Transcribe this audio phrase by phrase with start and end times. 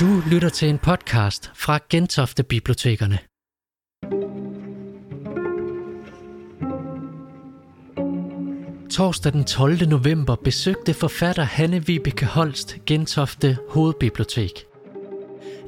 [0.00, 3.18] Du lytter til en podcast fra Gentofte Bibliotekerne.
[8.90, 9.88] Torsdag den 12.
[9.88, 14.50] november besøgte forfatter Hanne Vibeke Holst Gentofte Hovedbibliotek.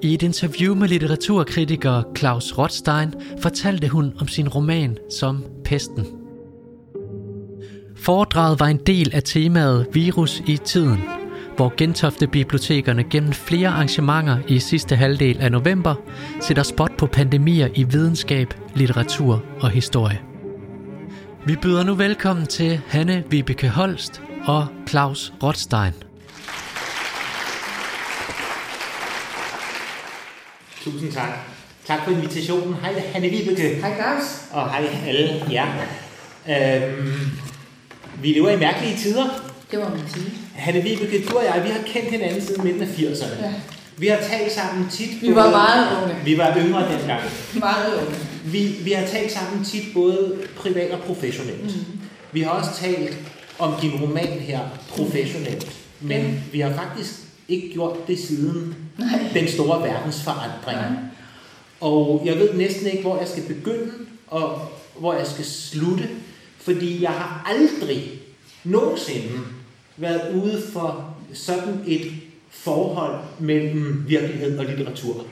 [0.03, 6.07] I et interview med litteraturkritiker Claus Rothstein fortalte hun om sin roman som Pesten.
[7.97, 11.01] Foredraget var en del af temaet Virus i tiden–
[11.63, 15.95] hvor Gentofte Bibliotekerne gennem flere arrangementer i sidste halvdel af november
[16.41, 20.21] sætter spot på pandemier i videnskab, litteratur og historie.
[21.47, 25.93] Vi byder nu velkommen til Hanne Vibeke Holst og Claus Rothstein.
[30.85, 31.31] Tusind tak.
[31.87, 32.75] Tak for invitationen.
[32.75, 33.75] Hej Hanne Vibeke.
[33.75, 34.25] Hej Claus.
[34.53, 35.67] Og hej alle jer.
[36.49, 37.31] Øhm,
[38.23, 39.25] vi lever i mærkelige tider.
[39.71, 40.42] Det må man sige.
[40.55, 43.45] Hanne Vibeke, du og jeg, vi har kendt hinanden siden midten af 80'erne.
[43.45, 43.53] Ja.
[43.97, 45.23] Vi har talt sammen tit.
[45.23, 46.17] Vi var meget unge.
[46.25, 47.21] Vi var yngre dengang.
[47.55, 48.17] Meget unge.
[48.45, 51.65] Vi, vi har talt sammen tit både privat og professionelt.
[51.65, 51.99] Mm.
[52.33, 53.17] Vi har også talt
[53.59, 55.73] om din roman her professionelt.
[56.01, 56.31] Men Ja.
[56.53, 57.11] vi har faktisk
[57.49, 59.09] ikke gjort det siden Nej.
[59.35, 60.79] den store verdensforandring.
[60.79, 60.89] Nej.
[61.81, 63.93] Og jeg ved næsten ikke, hvor jeg skal begynde,
[64.27, 64.61] og
[64.99, 66.09] hvor jeg skal slutte,
[66.61, 68.11] fordi jeg har aldrig
[68.65, 69.29] nogensinde
[69.97, 72.13] været ude for sådan et
[72.51, 75.27] forhold mellem virkelighed og litteratur.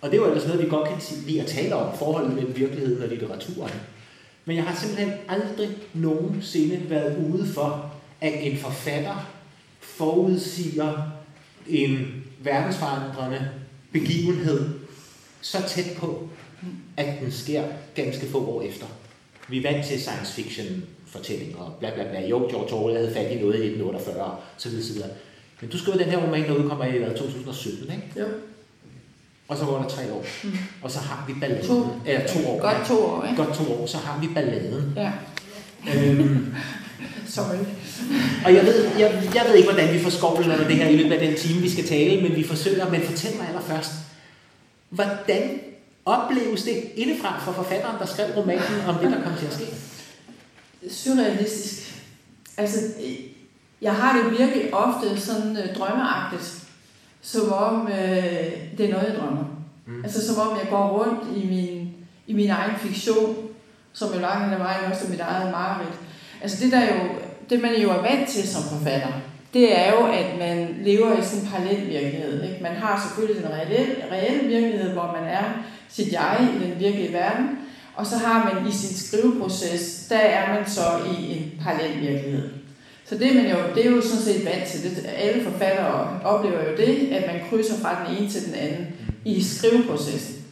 [0.00, 2.34] Og det er jo ellers noget, vi godt kan sige- lide at tale om, forholdet
[2.34, 3.72] mellem virkeligheden og litteraturen.
[4.44, 9.30] Men jeg har simpelthen aldrig nogensinde været ude for, at en forfatter
[9.80, 11.10] forudsiger
[11.68, 13.48] en verdensforandrende
[13.92, 14.70] begivenhed
[15.40, 16.28] så tæt på,
[16.96, 18.86] at den sker ganske få år efter.
[19.48, 22.28] Vi er vant til science fiction fortællinger, bla bla bla.
[22.28, 25.10] Jo, George Orwell havde fat i noget i 1948, så videre, så videre.
[25.60, 28.20] Men du skriver den her roman, der udkommer i hvad, 2017, ikke?
[28.20, 28.26] Jo.
[29.48, 30.24] Og så går der tre år.
[30.44, 30.50] Mm.
[30.82, 31.66] Og så har vi balladen.
[31.66, 31.86] To.
[32.06, 32.60] Eller to år.
[32.60, 33.44] Godt to år, ikke?
[33.44, 34.92] Godt to år, så har vi balladen.
[34.96, 35.12] Ja.
[35.94, 36.54] Øhm,
[37.34, 37.58] Sorry.
[38.44, 40.96] og jeg ved, jeg, jeg ved ikke, hvordan vi får skovlen under det her i
[40.96, 42.90] løbet af den time, vi skal tale, men vi forsøger.
[42.90, 43.92] Men fortæl mig allerførst,
[44.88, 45.60] hvordan
[46.04, 49.64] opleves det indefra for forfatteren, der skrev romanen om det, der kom til at ske?
[50.90, 52.04] Surrealistisk.
[52.56, 52.78] Altså,
[53.82, 56.64] jeg har det virkelig ofte sådan øh, drømmeagtigt,
[57.22, 59.44] som om øh, det er noget, jeg drømmer.
[59.86, 60.04] Mm.
[60.04, 61.94] Altså, som om jeg går rundt i min,
[62.26, 63.36] i min egen fiktion,
[63.92, 65.94] som jo langt hen ad vejen også er mit eget mareridt.
[66.42, 67.00] Altså, det der jo,
[67.50, 69.12] det man jo er vant til som forfatter,
[69.54, 72.42] det er jo, at man lever i sådan en parallel virkelighed.
[72.42, 72.62] Ikke?
[72.62, 75.44] Man har selvfølgelig den reelle, reelle virkelighed, hvor man er
[75.88, 77.58] sit jeg i den virkelige verden,
[77.96, 80.82] og så har man i sin skriveproces, der er man så
[81.18, 82.50] i en parallel virkelighed.
[83.04, 84.82] Så det man jo, det er jo sådan set vant til.
[84.82, 88.86] Det, alle forfattere oplever jo det, at man krydser fra den ene til den anden
[89.24, 90.44] i skriveprocessen.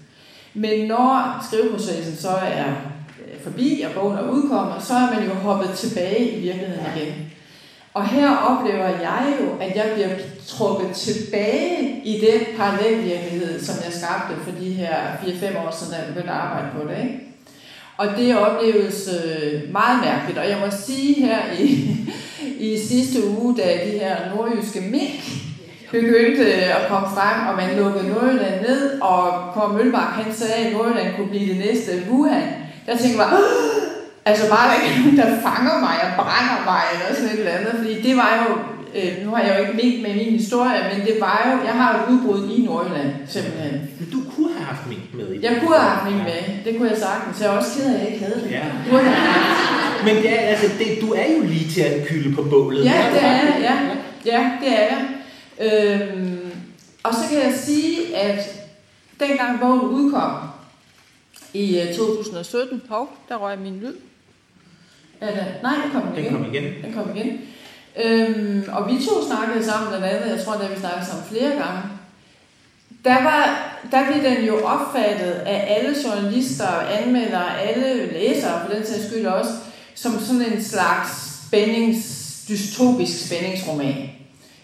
[0.55, 5.35] Men når skriveprocessen så er øh, forbi, og bogen er udkommet, så er man jo
[5.35, 7.15] hoppet tilbage i virkeligheden igen.
[7.95, 10.09] Og her oplever jeg jo, at jeg bliver
[10.47, 15.99] trukket tilbage i den parallelvirkelighed, som jeg skabte for de her 4-5 år siden, da
[15.99, 17.03] jeg begyndte at arbejde på det.
[17.03, 17.30] Ikke?
[18.01, 20.39] Og det opleves øh, meget mærkeligt.
[20.39, 21.97] Og jeg må sige her i,
[22.69, 25.21] i sidste uge, da de her nordjyske mink
[25.91, 29.23] begyndte at komme frem, og man lukkede Nordjylland ned, og
[29.55, 32.49] Kåre Mølbak, han sagde, at Nordjylland kunne blive det næste Wuhan.
[32.87, 33.41] Der tænkte jeg bare,
[34.25, 37.59] altså bare der ikke nogen, der fanger mig og brænder mig, eller sådan et eller
[37.59, 37.75] andet.
[37.81, 38.49] Fordi det var jo,
[38.99, 41.75] øh, nu har jeg jo ikke mink med min historie, men det var jo, jeg
[41.81, 43.75] har jo et udbrud i Nordjylland, simpelthen.
[43.99, 46.79] Men du kunne have haft mink med i Jeg kunne have haft mink med, det
[46.79, 47.41] kunne jeg sagtens.
[47.41, 48.51] Jeg er også ked af, at jeg ikke havde det.
[48.51, 48.65] Ja.
[50.05, 52.85] Men det er, altså, det, du er jo lige til at kylde på bålet.
[52.85, 53.77] Ja, det er jeg, ja.
[54.33, 55.09] Ja, det er jeg.
[55.61, 56.51] Øhm,
[57.03, 58.67] og så kan jeg sige, at
[59.21, 60.33] dengang bogen udkom
[61.55, 63.95] i øh, 2017, hov, der røg min lyd.
[65.21, 65.47] Er det?
[65.63, 66.33] Nej, den kom Den igen.
[66.33, 66.65] kom igen.
[66.85, 67.41] Den kom igen.
[68.05, 71.51] Øhm, og vi to snakkede sammen blandt andet, jeg tror, at vi snakkede sammen flere
[71.51, 71.83] gange.
[73.05, 78.87] Der, var, der blev den jo opfattet af alle journalister, anmeldere, alle læsere for den
[78.87, 79.51] sags skyld også,
[79.95, 81.11] som sådan en slags
[81.47, 84.11] spændings, dystopisk spændingsroman.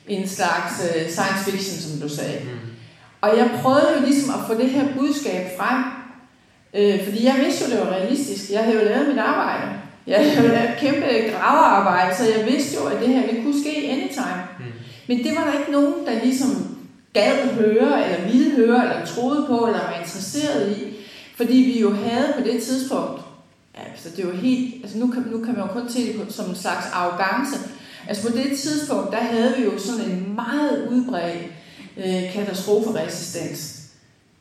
[0.08, 2.40] En slags uh, science fiction, som du sagde.
[2.44, 2.58] Mm.
[3.20, 5.84] Og jeg prøvede jo ligesom at få det her budskab frem,
[6.74, 8.50] øh, fordi jeg vidste jo, det var realistisk.
[8.50, 9.70] Jeg havde jo lavet mit arbejde.
[10.06, 11.06] Jeg havde jo lavet et kæmpe
[11.38, 14.42] gravearbejde, så jeg vidste jo, at det her det kunne ske anytime.
[14.58, 14.64] Mm.
[15.08, 16.75] Men det var der ikke nogen, der ligesom
[17.16, 20.96] gad høre, eller ville høre, eller troede på, eller var interesseret i.
[21.36, 23.20] Fordi vi jo havde på det tidspunkt,
[23.74, 26.50] altså det var helt, altså nu kan, nu kan man jo kun se det som
[26.50, 27.56] en slags arrogance.
[28.08, 31.42] Altså på det tidspunkt, der havde vi jo sådan en meget udbredt
[31.96, 33.82] øh, katastroferesistens.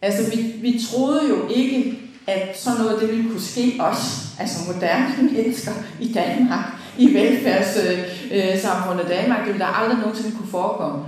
[0.01, 4.73] Altså, vi, vi troede jo ikke, at sådan noget det ville kunne ske os, altså
[4.73, 6.65] moderne mennesker i Danmark,
[6.97, 9.39] i velfærdssamfundet øh, øh Danmark.
[9.39, 11.05] Det ville der aldrig nogensinde kunne forekomme.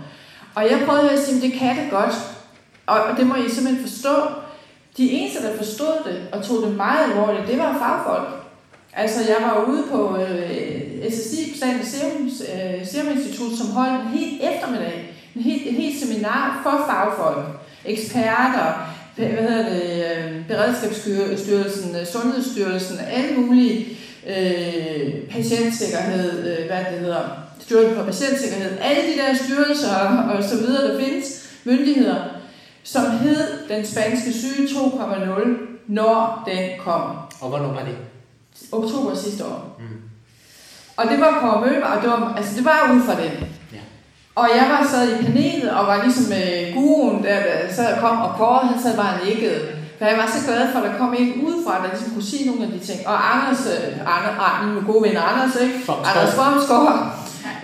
[0.58, 2.16] Og jeg prøvede at sige, at det kan det godt.
[2.86, 4.16] Og, det må I simpelthen forstå.
[4.98, 8.30] De eneste, der forstod det og tog det meget alvorligt, det var fagfolk.
[8.94, 14.08] Altså, jeg var ude på øh, SSI, Statens Serum, øh, Serum Institut, som holdt en
[14.08, 17.46] helt eftermiddag, en helt, en helt seminar for fagfolk,
[17.86, 27.47] eksperter, hvad hedder det, øh, Beredskabsstyrelsen, Sundhedsstyrelsen, alle mulige øh, patientsikkerhed, øh, hvad det hedder,
[27.68, 32.16] Styrelsen for Patientsikkerhed, alle de der styrelser og, og så videre, der findes, myndigheder,
[32.84, 35.48] som hed den spanske syge 2.0,
[35.88, 37.30] når den kommer.
[37.42, 37.98] Og hvornår var det?
[38.72, 39.80] Oktober sidste år.
[39.80, 39.86] Mm.
[40.98, 43.32] Og det var Kåre Møber, og det var, altså det var ud fra den.
[43.74, 43.84] Ja.
[44.36, 48.00] Og jeg var sad i panelet og var ligesom med guruen der, der sad og
[48.00, 49.60] kom, og Kåre han sad bare og nikkede.
[49.98, 52.50] For jeg var så glad for, at der kom en udefra, der ligesom kunne sige
[52.50, 53.08] nogle af de ting.
[53.08, 55.86] Og Anders, øh, Anders, Anders min gode ven Anders, ikke?
[55.86, 56.12] Formskov.
[56.16, 56.88] Anders Formskov,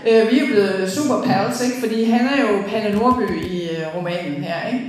[0.10, 1.76] øh, vi er blevet super pals, ikke?
[1.80, 4.86] Fordi han er jo Palle Nordby i øh, romanen her, ikke?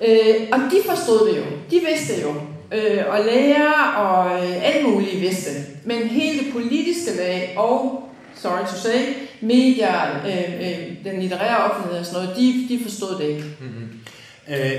[0.00, 1.44] Øh, og de forstod det jo.
[1.70, 2.34] De vidste jo
[2.72, 5.50] øh, og læger og øh, alt muligt vidste.
[5.84, 8.02] Men hele det politiske lag og,
[8.34, 8.98] sorry to say,
[9.40, 13.44] medier, øh, øh, den litterære offentlighed og sådan noget, de, de forstod det ikke.
[13.60, 13.88] Mm-hmm.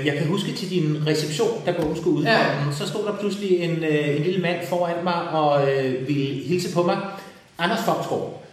[0.04, 2.72] Jeg kan huske til din reception, da bogen skulle udkomme, ja.
[2.78, 6.74] så stod der pludselig en, øh, en lille mand foran mig og øh, ville hilse
[6.74, 6.96] på mig.
[7.58, 8.45] Anders Fomsgaard,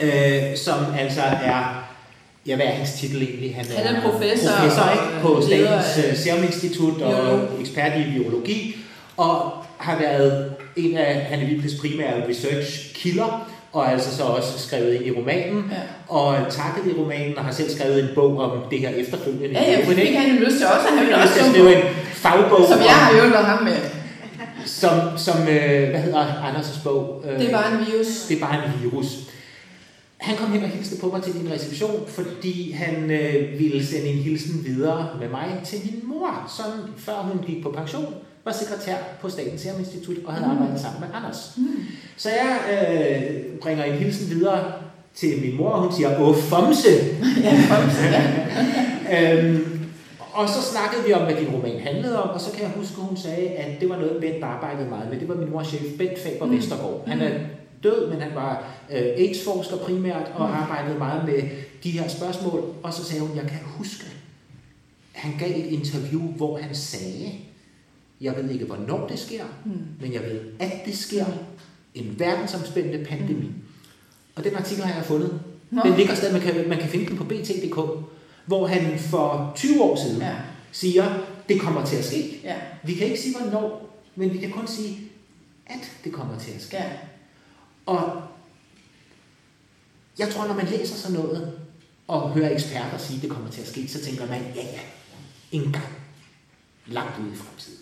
[0.00, 1.80] øh, som altså er
[2.46, 3.54] Ja, hvad er hans titel egentlig?
[3.54, 5.22] Han er, han er professor, professor ikke?
[5.22, 8.76] på Statens uh, Serum Institut og ekspert i biologi,
[9.16, 15.06] og har været en af Hanne Vibkes primære research-kilder, og altså så også skrevet ind
[15.06, 16.14] i romanen, ja.
[16.14, 19.60] og takket i romanen, og har selv skrevet en bog om det her efterfølgende.
[19.60, 21.82] Ja, ja, for det kan han lyst til også have lyst til at skrive en
[22.12, 22.66] fagbog.
[22.68, 23.76] Som jeg har hjulpet ham med.
[24.66, 27.24] Som, som øh, hvad hedder Anders' bog?
[27.38, 28.06] Det var en virus.
[28.28, 29.06] Det var en virus.
[30.20, 34.06] Han kom hen og hilste på mig til din reception, fordi han øh, ville sende
[34.06, 36.64] en hilsen videre med mig til min mor, som
[36.96, 38.14] før hun gik på pension,
[38.44, 40.52] var sekretær på Statens Serum Institut og havde mm.
[40.52, 41.52] arbejdet sammen med Anders.
[41.56, 41.64] Mm.
[42.16, 44.72] Så jeg øh, bringer en hilsen videre
[45.14, 46.88] til min mor, og hun siger, åh, Fomse!
[47.42, 48.06] ja, Fomse,
[49.16, 49.80] øhm,
[50.32, 52.94] og så snakkede vi om, hvad din roman handlede om, og så kan jeg huske,
[52.98, 55.20] at hun sagde, at det var noget, Bent arbejdede meget med.
[55.20, 56.56] Det var min mors chef, Bent Faber mm.
[56.56, 57.02] Vestergaard.
[57.06, 57.30] Han er
[57.82, 60.54] død, men han var øh, AIDS-forsker primært og mm.
[60.54, 61.42] arbejdede meget med
[61.84, 62.74] de her spørgsmål.
[62.82, 64.04] Og så sagde hun, jeg kan huske,
[65.12, 67.32] han gav et interview, hvor han sagde,
[68.20, 69.70] jeg ved ikke, hvornår det sker, mm.
[70.00, 71.24] men jeg ved, at det sker.
[71.94, 73.46] En verdensomspændende pandemi.
[73.46, 73.54] Mm.
[74.34, 75.40] Og den artikel har jeg fundet.
[75.70, 75.82] Nå.
[75.84, 77.78] Den ligger stadig, man kan, man kan finde den på bt.dk,
[78.46, 80.34] hvor han for 20 år siden ja.
[80.72, 81.04] siger,
[81.48, 82.40] det kommer til at ske.
[82.44, 82.54] Ja.
[82.84, 84.98] Vi kan ikke sige, hvornår, men vi kan kun sige,
[85.66, 86.76] at det kommer til at ske.
[86.76, 86.84] Ja.
[87.86, 88.22] Og
[90.18, 91.58] jeg tror, når man læser sådan noget,
[92.08, 94.80] og hører eksperter sige, at det kommer til at ske, så tænker man, ja ja,
[95.52, 95.84] en gang
[96.86, 97.78] langt ude i fremtiden.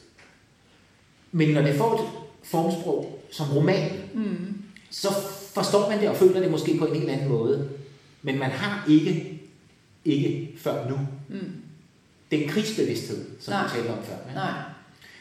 [1.33, 2.11] Men når det får et
[2.43, 4.62] formsprog som roman, mm.
[4.91, 5.09] så
[5.55, 7.69] forstår man det og føler det måske på en helt anden måde.
[8.23, 9.41] Men man har ikke,
[10.05, 11.52] ikke før nu, mm.
[12.31, 13.62] den krigsbevidsthed, som Nej.
[13.62, 14.17] du talte om før.
[14.28, 14.35] Ja?
[14.35, 14.62] Nej.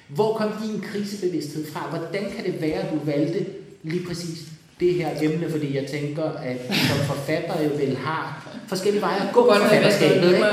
[0.07, 1.89] Hvor kom din krisebevidsthed fra?
[1.89, 3.46] Hvordan kan det være, at du valgte
[3.84, 4.48] lige præcis
[4.79, 8.27] det her emne, fordi jeg tænker, at som forfatter jo vil have
[8.67, 10.34] forskellige veje at gå for forfatterskabet.
[10.34, 10.46] Ikke?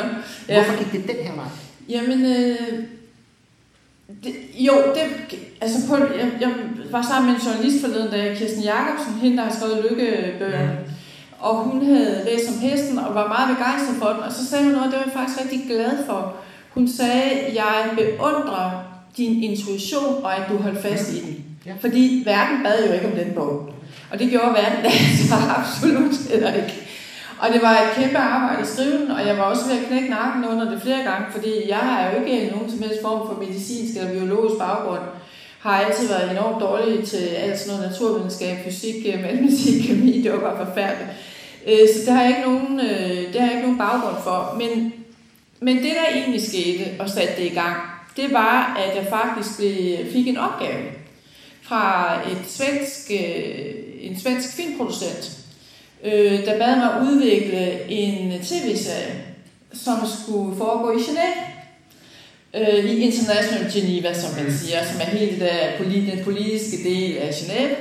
[0.48, 0.54] Ja.
[0.54, 1.48] Hvorfor gik det den her vej?
[1.88, 2.84] Jamen, øh,
[4.24, 6.52] det, jo, det, altså på, jeg, jeg
[6.90, 10.72] var sammen med en journalist forleden dag, Kirsten Jacobsen, hende der har skrevet lykkebøgerne.
[10.72, 10.94] Ja.
[11.38, 14.64] Og hun havde læst om hesten og var meget begejstret for den, og så sagde
[14.64, 16.36] hun noget, det var jeg faktisk rigtig glad for.
[16.70, 18.70] Hun sagde, jeg beundrer
[19.16, 21.44] din intuition, og at du holdt fast i den.
[21.66, 21.72] Ja.
[21.80, 23.70] Fordi verden bad jo ikke om den bog.
[24.10, 26.84] Og det gjorde verden altså absolut heller ikke.
[27.38, 29.86] Og det var et kæmpe arbejde at skrive den, og jeg var også ved at
[29.86, 33.28] knække nakken under det flere gange, fordi jeg har jo ikke nogen som helst form
[33.28, 35.00] for medicinsk eller biologisk baggrund.
[35.58, 40.32] Har altid været enormt dårlig til alt sådan noget naturvidenskab, fysik, øh, matematik, kemi, det
[40.32, 41.10] var bare forfærdeligt.
[41.66, 44.56] Øh, så det har jeg ikke nogen, øh, det har jeg ikke nogen baggrund for.
[44.58, 44.92] Men,
[45.60, 47.76] men det, der egentlig skete og satte det i gang,
[48.16, 50.84] det var, at jeg faktisk blev, fik en opgave
[51.62, 53.10] fra et svensk,
[54.10, 55.38] en svensk filmproducent,
[56.04, 59.24] øh, der bad mig udvikle en tv-serie,
[59.72, 61.54] som skulle foregå i Genève.
[62.54, 64.52] Øh, I International Geneva, som man mm.
[64.52, 67.74] siger, som er hele det der, den politiske del af Genève,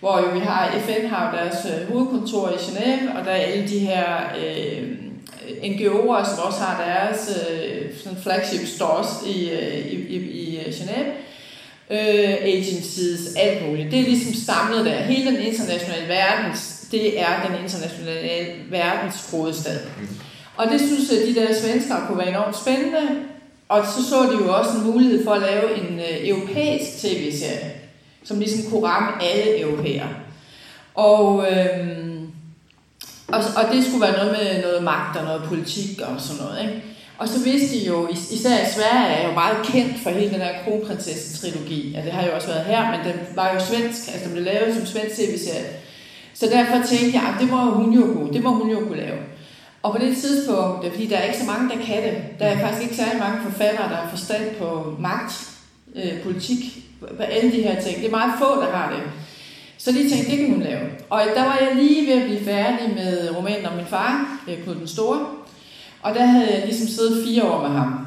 [0.00, 3.78] hvor jo vi har, FN har deres hovedkontor i Genève, og der er alle de
[3.78, 4.04] her
[4.38, 4.88] øh,
[5.62, 11.10] NGO'er, som også har deres øh, sådan flagship stores i, øh, i, i, i Genève,
[11.90, 13.90] øh, agencies, alt muligt.
[13.90, 15.02] Det er ligesom samlet der.
[15.02, 19.78] Hele den internationale verdens, det er den internationale verdens hovedstad.
[20.56, 23.08] Og det synes jeg, de der svenskere kunne være enormt spændende.
[23.68, 27.72] Og så så de jo også en mulighed for at lave en øh, europæisk tv-serie,
[28.24, 30.08] som ligesom kunne ramme alle europæere.
[30.94, 32.26] Og, øhm,
[33.28, 36.60] og, og det skulle være noget med noget magt og noget politik og sådan noget.
[36.62, 36.82] Ikke?
[37.20, 40.40] Og så vidste de jo, især i Sverige er jo meget kendt for hele den
[40.40, 41.90] her kronprinsesse-trilogi.
[41.94, 44.44] Ja, det har jo også været her, men den var jo svensk, altså den blev
[44.44, 45.66] lavet som svensk tv-serie.
[46.34, 48.96] Så derfor tænkte jeg, at det må hun jo kunne, det må hun jo kunne
[48.96, 49.18] lave.
[49.82, 52.58] Og på det tidspunkt, fordi der er ikke så mange, der kan det, der er
[52.58, 55.32] faktisk ikke særlig mange forfattere, der har forstand på magt,
[55.96, 56.58] øh, politik,
[57.00, 57.96] på alle de her ting.
[57.96, 59.02] Det er meget få, der har det.
[59.78, 60.80] Så de tænkte, det kan hun lave.
[61.10, 64.62] Og der var jeg lige ved at blive færdig med romanen om min far, øh,
[64.62, 65.26] Knud den Store.
[66.02, 68.06] Og der havde jeg ligesom siddet fire år med ham.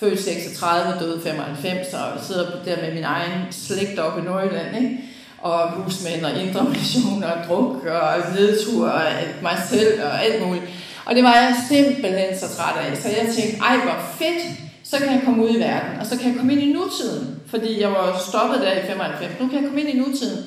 [0.00, 4.98] Født 36, døde 95, og sidder der med min egen slægt op i Nordjylland, ikke?
[5.44, 9.02] og husmænd og indre mission og druk og nedtur og
[9.42, 10.64] mig selv og alt muligt.
[11.04, 12.96] Og det var jeg simpelthen så træt af.
[12.96, 14.42] Så jeg tænkte, ej hvor fedt,
[14.84, 17.40] så kan jeg komme ud i verden, og så kan jeg komme ind i nutiden.
[17.46, 20.44] Fordi jeg var stoppet der i 95, nu kan jeg komme ind i nutiden.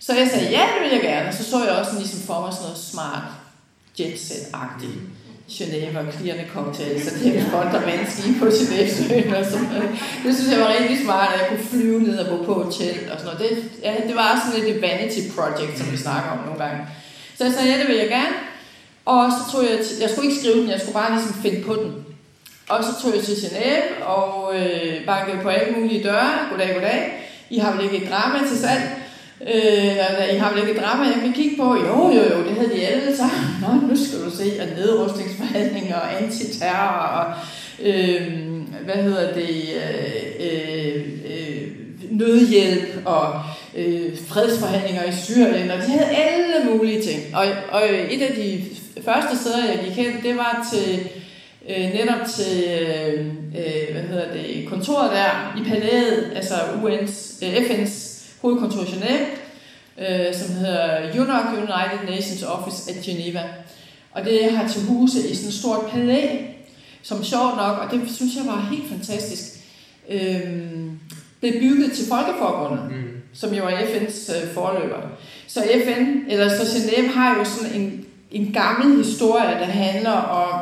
[0.00, 1.28] Så jeg sagde, ja, det vil jeg gerne.
[1.28, 3.24] Og så så jeg også ligesom for mig sådan noget smart,
[3.98, 4.94] jetset-agtigt.
[4.94, 5.21] Mm.
[5.58, 9.90] Genève og klirrende cocktail, så det er godt at vandski på Genève og sådan noget.
[10.24, 12.98] Det synes jeg var rigtig smart, at jeg kunne flyve ned og bo på hotel
[13.12, 13.40] og sådan noget.
[13.40, 13.50] Det,
[13.82, 16.80] ja, det var sådan lidt et vanity project, som vi snakker om nogle gange.
[17.36, 18.36] Så jeg sagde, ja, det vil jeg gerne.
[19.04, 21.74] Og så tog jeg, jeg skulle ikke skrive den, jeg skulle bare ligesom finde på
[21.74, 21.90] den.
[22.68, 26.30] Og så tog jeg til Genève og øh, bankede på alle mulige døre.
[26.50, 27.00] Goddag, goddag.
[27.50, 29.01] I har vel ikke et drama til salg?
[29.48, 31.74] Øh, I har vel ikke et drama, jeg kan kigge på?
[31.74, 33.46] Jo, jo, jo, det havde de alle sammen.
[33.60, 37.34] Nå, nu skal du se, at nedrustningsforhandlinger og antiterror og
[37.82, 38.32] øh,
[38.84, 39.64] hvad hedder det,
[40.40, 41.66] øh, øh,
[42.10, 43.40] nødhjælp og
[43.76, 47.36] øh, fredsforhandlinger i Syrien, og de havde alle mulige ting.
[47.36, 48.64] Og, og et af de
[49.04, 51.00] første steder, jeg gik hen, det var til
[51.68, 53.26] øh, netop til øh,
[53.58, 58.11] øh hvad hedder det, kontoret der i palæet, altså UN's, øh, FN's
[58.42, 59.26] hovedkontor i Genève,
[59.98, 63.42] øh, som hedder UNOC, United Nations Office at Geneva.
[64.12, 66.28] Og det har til huse i sådan et stort palæ,
[67.02, 69.42] som sjovt nok, og det synes jeg var helt fantastisk,
[70.08, 70.40] øh,
[71.40, 73.20] blev bygget til Folkeforbundet, mm.
[73.34, 75.00] som jo er FN's øh, forløber.
[75.46, 80.60] Så FN, eller så Genève har jo sådan en, en gammel historie, der handler om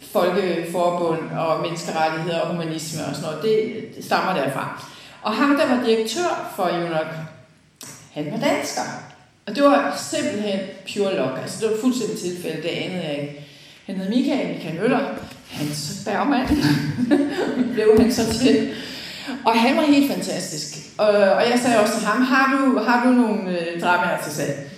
[0.00, 3.42] folkeforbund og menneskerettigheder og humanisme og sådan noget.
[3.42, 4.93] Det, stammer derfra.
[5.24, 7.06] Og ham, der var direktør for UNOC,
[8.12, 8.82] han var dansker.
[9.46, 10.60] Og det var simpelthen
[10.94, 11.38] pure luck.
[11.42, 13.46] Altså, det var fuldstændig tilfælde, det anede jeg ikke.
[13.86, 15.00] Han hed Michael, Michael Møller.
[15.50, 16.46] Hans Bergman
[17.74, 18.74] blev han så til.
[19.44, 20.90] Og han var helt fantastisk.
[20.98, 24.32] Og, og jeg sagde også til ham, har du, har du nogle øh, dramaer til
[24.32, 24.70] salg?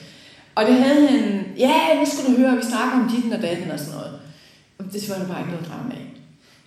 [0.55, 3.71] Og det havde han, ja, nu skal du høre, vi snakker om ditten og datten
[3.71, 4.13] og sådan noget.
[4.79, 6.07] Og det var der bare ikke noget drama af.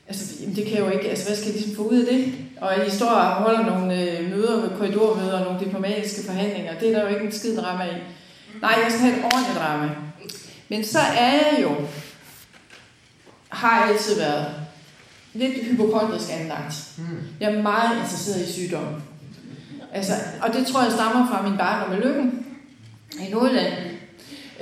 [0.07, 2.13] Altså, jamen, det kan jeg jo ikke, altså hvad skal jeg ligesom få ud af
[2.13, 2.33] det?
[2.61, 7.25] Og og holder nogle øh, møder, korridormøder, nogle diplomatiske forhandlinger, det er der jo ikke
[7.25, 7.95] en skid drama i.
[8.61, 9.89] Nej, jeg skal have et ordentligt drama.
[10.69, 11.75] Men så er jeg jo,
[13.49, 14.45] har altid været
[15.33, 16.75] lidt hypokondrisk anlagt.
[16.97, 17.03] Mm.
[17.39, 19.01] Jeg er meget interesseret i sygdom.
[19.93, 22.45] Altså, og det tror jeg stammer fra min barndom med Lykken
[23.19, 23.73] i Nordjylland,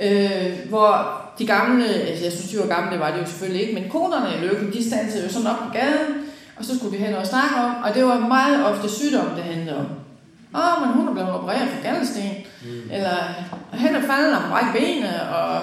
[0.00, 3.62] øh, hvor de gamle, altså jeg synes, de var gamle, det var de jo selvfølgelig
[3.62, 6.27] ikke, men konerne i Lykken, de standede jo sådan op på gaden,
[6.58, 9.44] og så skulle vi hen og snakke om, og det var meget ofte sygdom, det
[9.44, 9.86] handlede om.
[10.54, 12.30] Åh, oh, men hun er blevet opereret for galdesten,
[12.62, 12.90] mm.
[12.92, 13.16] eller
[13.72, 15.60] han er faldet om brække benet, og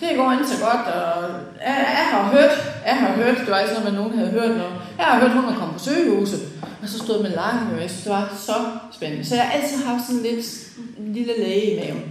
[0.00, 1.22] det går ikke så godt, og
[1.66, 2.54] jeg, jeg, har hørt,
[2.86, 5.32] jeg har hørt, det var ikke sådan, at nogen havde hørt noget, jeg har hørt,
[5.32, 6.40] hun er kommet på sygehuset,
[6.82, 8.54] og så stod med lange, og jeg synes, det var så
[8.92, 9.24] spændende.
[9.24, 10.46] Så jeg har altid haft sådan lidt
[10.98, 12.04] en lille læge i maven.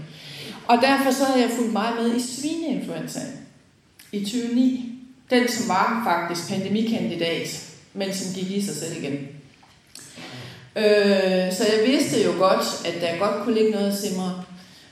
[0.68, 3.34] Og derfor så havde jeg fulgt meget med i svineinfluenzaen
[4.12, 4.94] i 2009.
[5.30, 7.67] Den, som var faktisk pandemikandidat,
[7.98, 9.14] men som gik i sig selv igen.
[10.76, 14.44] Øh, så jeg vidste jo godt, at der godt kunne ligge noget simre.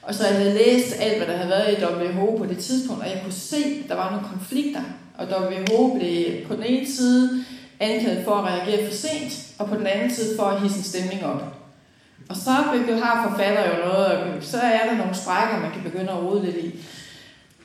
[0.02, 3.04] Og så jeg havde læst alt, hvad der havde været i WHO på det tidspunkt,
[3.04, 4.82] og jeg kunne se, at der var nogle konflikter.
[5.18, 7.46] Og WHO blev på den ene side
[7.80, 10.84] anklaget for at reagere for sent, og på den anden side for at hisse en
[10.84, 11.44] stemning op.
[12.30, 16.12] Og så har forfatter jo noget, og så er der nogle sprækker, man kan begynde
[16.12, 16.80] at rode lidt i.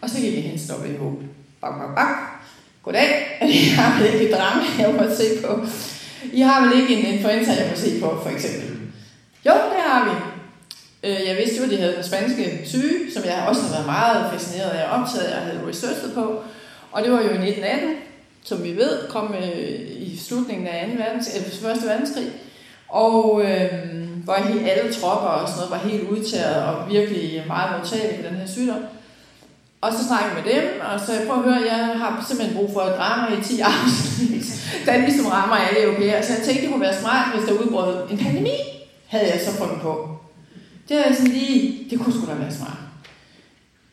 [0.00, 1.22] Og så gik jeg hen til WHO.
[1.60, 2.42] Bak, bak, bak.
[2.82, 3.38] Goddag.
[3.56, 5.66] I har vel ikke et drama, jeg må se på.
[6.32, 8.68] I har vel ikke en influenza, jeg må se på, for eksempel?
[9.46, 10.14] Jo, det har vi.
[11.08, 13.86] Øh, jeg vidste jo, at de havde den spanske syge, som jeg også har været
[13.86, 16.42] meget fascineret af og optaget, og havde researchet på.
[16.92, 17.88] Og det var jo i 1918,
[18.44, 21.04] som vi ved, kom øh, i slutningen af 2.
[21.04, 22.26] Verdens, eller Første Verdenskrig.
[22.88, 23.72] Og øh,
[24.24, 28.36] hvor alle tropper og sådan noget var helt udtaget og virkelig meget modtagelige på den
[28.36, 28.82] her sygdom.
[29.80, 32.56] Og så snakker jeg med dem, og så jeg prøver at høre, jeg har simpelthen
[32.56, 34.46] brug for et drama i 10 afsnit,
[34.86, 36.22] der ligesom rammer alle europæere.
[36.22, 38.56] Så jeg tænkte, det kunne være smart, hvis der udbrød en pandemi,
[39.06, 40.08] havde jeg så fundet på.
[40.88, 42.78] Det er sådan lige, det kunne sgu da være smart.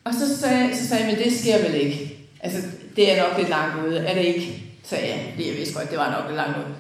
[0.04, 2.18] Og så sagde, så sagde jeg, men det sker vel ikke.
[2.40, 2.60] Altså,
[2.96, 4.64] det er nok lidt langt ude, er det ikke?
[4.84, 6.76] Sagde jeg, det jeg vidste godt, det var nok lidt langt ude.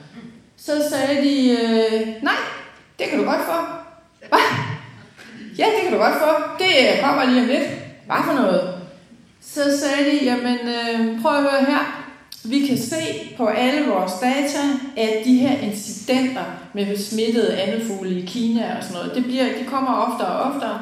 [0.58, 2.40] Så sagde de, øh, nej,
[3.00, 3.58] det kan du godt få.
[4.30, 4.40] Hvad?
[5.58, 6.30] Ja, det kan du godt få.
[6.60, 7.70] Det øh, kommer lige om lidt.
[8.06, 8.76] Hvad for noget?
[9.58, 12.14] Så sagde de, jamen øh, prøv at høre her.
[12.44, 14.64] Vi kan se på alle vores data,
[14.98, 19.68] at de her incidenter med smittede andefugle i Kina og sådan noget, det, bliver, det
[19.68, 20.80] kommer oftere og oftere.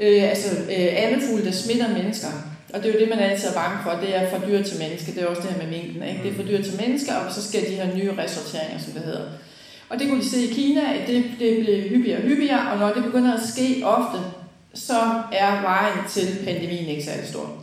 [0.00, 2.28] Øh, altså øh, andefugle, der smitter mennesker.
[2.74, 4.78] Og det er jo det, man altid er bange for, det er fra dyr til
[4.78, 5.12] menneske.
[5.14, 6.02] Det er også det her med minken.
[6.02, 6.20] Ikke?
[6.22, 9.02] Det er fra dyr til mennesker, og så sker de her nye resorteringer, som det
[9.02, 9.24] hedder.
[9.88, 12.78] Og det kunne de se i Kina, at det, det blev hyppigere og hyppigere, og
[12.78, 14.18] når det begynder at ske ofte,
[14.74, 15.00] så
[15.32, 17.61] er vejen til pandemien ikke særlig stor.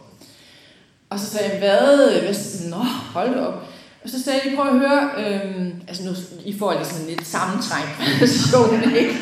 [1.09, 2.21] Og så sagde jeg, hvad?
[2.21, 2.69] hvad?
[2.69, 3.67] Nå, hold op.
[4.03, 6.11] Og så sagde de, prøv at høre, øhm, altså nu,
[6.45, 7.89] I får ligesom lidt sammentrængt
[8.19, 9.17] præcision, ikke?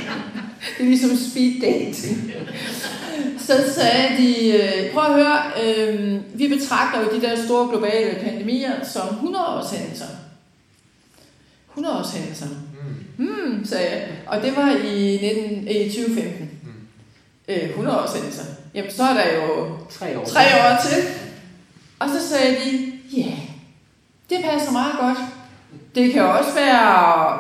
[0.77, 2.31] Det er ligesom speed dating.
[3.39, 8.19] Så sagde de, øh, prøv at høre, øh, vi betragter jo de der store globale
[8.23, 10.05] pandemier som 100 års hændelser.
[11.69, 12.47] 100 års hændelser.
[13.17, 13.25] Mm.
[13.25, 14.07] Hmm, sagde jeg.
[14.27, 16.49] Og det var i, 19, i 2015.
[16.63, 16.69] Mm.
[17.47, 18.43] Øh, 100 års hændelser.
[18.73, 21.03] Jamen, så er der jo tre år, tre år til.
[21.99, 23.39] Og så sagde de, ja, yeah,
[24.29, 25.17] det passer meget godt.
[25.95, 26.93] Det kan også være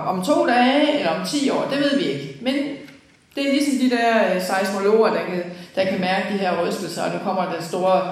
[0.07, 2.37] om to dage, eller om 10 år, det ved vi ikke.
[2.41, 2.55] Men
[3.35, 5.43] det er ligesom de der øh, seismologer, der kan,
[5.75, 8.11] der kan mærke de her rystelser, og nu kommer den store,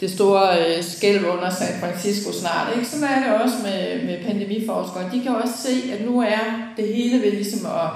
[0.00, 2.76] det store øh, skælv under San Francisco snart.
[2.76, 2.88] Ikke?
[2.88, 5.10] Sådan er det også med, med pandemiforskere.
[5.12, 7.90] De kan også se, at nu er det hele ved ligesom at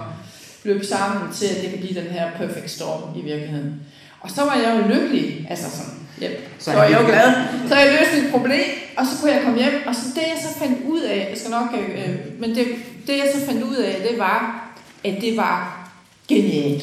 [0.64, 3.81] løbe sammen til, at det kan blive den her perfect storm i virkeligheden.
[4.21, 6.48] Og så var jeg jo lykkelig, altså sådan, Yep.
[6.59, 7.33] Så, så er jeg jo glad.
[7.68, 8.64] Så jeg løst mit problem,
[8.96, 9.83] og så kunne jeg komme hjem.
[9.87, 12.66] Og så det jeg så fandt ud af, jeg skal nok, øh, men det,
[13.07, 14.68] det jeg så fandt ud af, det var,
[15.05, 15.88] at det var
[16.29, 16.83] genialt.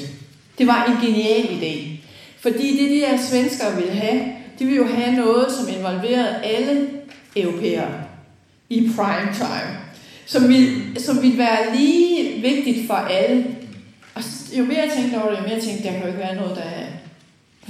[0.57, 1.99] Det var en genial idé.
[2.39, 4.21] Fordi det de der svenskere ville have,
[4.59, 6.89] de ville jo have noget, som involverede alle
[7.35, 7.91] europæere
[8.69, 9.77] i prime time.
[10.25, 13.45] Som ville, som ville være lige vigtigt for alle.
[14.15, 14.21] Og
[14.57, 16.35] jo mere jeg tænkte over det, jo mere jeg tænkte, der kan jo ikke være
[16.35, 16.85] noget, der er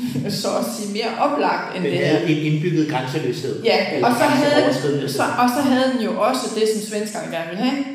[0.41, 2.17] så at sige mere oplagt end den det her.
[2.19, 3.63] en indbygget grænseløshed.
[3.63, 4.73] Ja, og så, havde,
[5.09, 7.85] så, og så havde den jo også det, som svenskerne gerne ville have.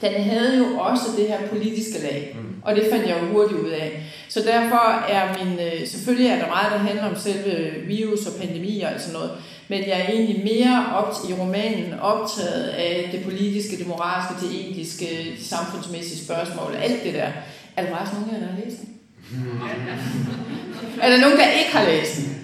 [0.00, 2.62] Den havde jo også det her politiske lag, mm.
[2.62, 4.02] og det fandt jeg jo hurtigt ud af.
[4.28, 8.40] Så derfor er min, øh, selvfølgelig er der meget, der handler om selve virus og
[8.40, 9.30] pandemier og sådan noget,
[9.68, 14.70] men jeg er egentlig mere opt i romanen optaget af det politiske, det moralske, det
[14.70, 15.06] etiske,
[15.38, 17.28] de samfundsmæssige spørgsmål, alt det der.
[17.76, 18.95] Er der faktisk nogen af jer, der har læst den?
[21.02, 22.36] er der nogen, der ikke har læst den?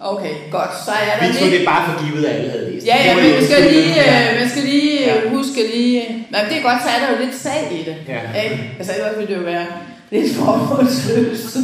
[0.00, 0.70] Okay, godt.
[0.86, 3.14] Så er der Vi tog det bare for givet, at alle havde læst Ja, ja,
[3.16, 5.28] men vi skal lige, øh, man skal lige ja.
[5.28, 6.26] huske lige...
[6.30, 7.96] Nej, det er godt, så er der jo lidt sag i det.
[8.08, 8.42] Ja.
[8.42, 8.70] Ikke?
[8.78, 9.66] Altså, ellers ville det jo være
[10.10, 11.56] lidt formålsløst.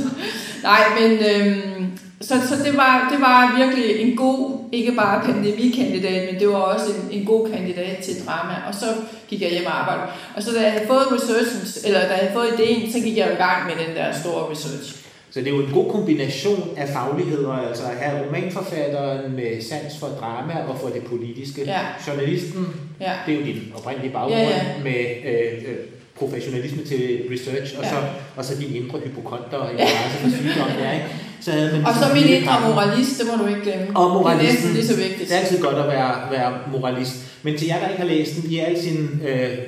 [0.62, 1.18] Nej, men...
[1.18, 6.48] Øhm, så, så det, var, det var virkelig en god, ikke bare pandemikandidat, men det
[6.48, 8.54] var også en, en god kandidat til drama.
[8.68, 8.86] Og så
[9.28, 10.06] gik jeg hjem og arbejdede.
[10.36, 13.16] Og så da jeg havde fået researchen, eller da jeg havde fået ideen, så gik
[13.16, 15.00] jeg i gang med den der store research.
[15.30, 19.98] Så det er jo en god kombination af fagligheder, altså at have romanforfatteren med sans
[20.00, 21.64] for drama og for det politiske.
[21.64, 21.80] Ja.
[22.06, 22.66] Journalisten,
[23.00, 23.12] ja.
[23.26, 24.82] det er jo din oprindelige baggrund ja, ja.
[24.84, 25.76] med øh, øh,
[26.18, 27.90] professionalisme til research, og, ja.
[27.90, 27.96] så,
[28.36, 30.68] og så din indre hypokonter og interesse for sygdom.
[30.78, 31.06] Ja, ikke?
[31.40, 33.96] Så havde man og så min indre moralist, det må du ikke glemme.
[33.96, 35.28] Og moralisten, det er lige så vigtigt.
[35.28, 37.14] Det er altid godt at være, være moralist.
[37.42, 39.58] Men til jer, der ikke har læst den, i al sin øh,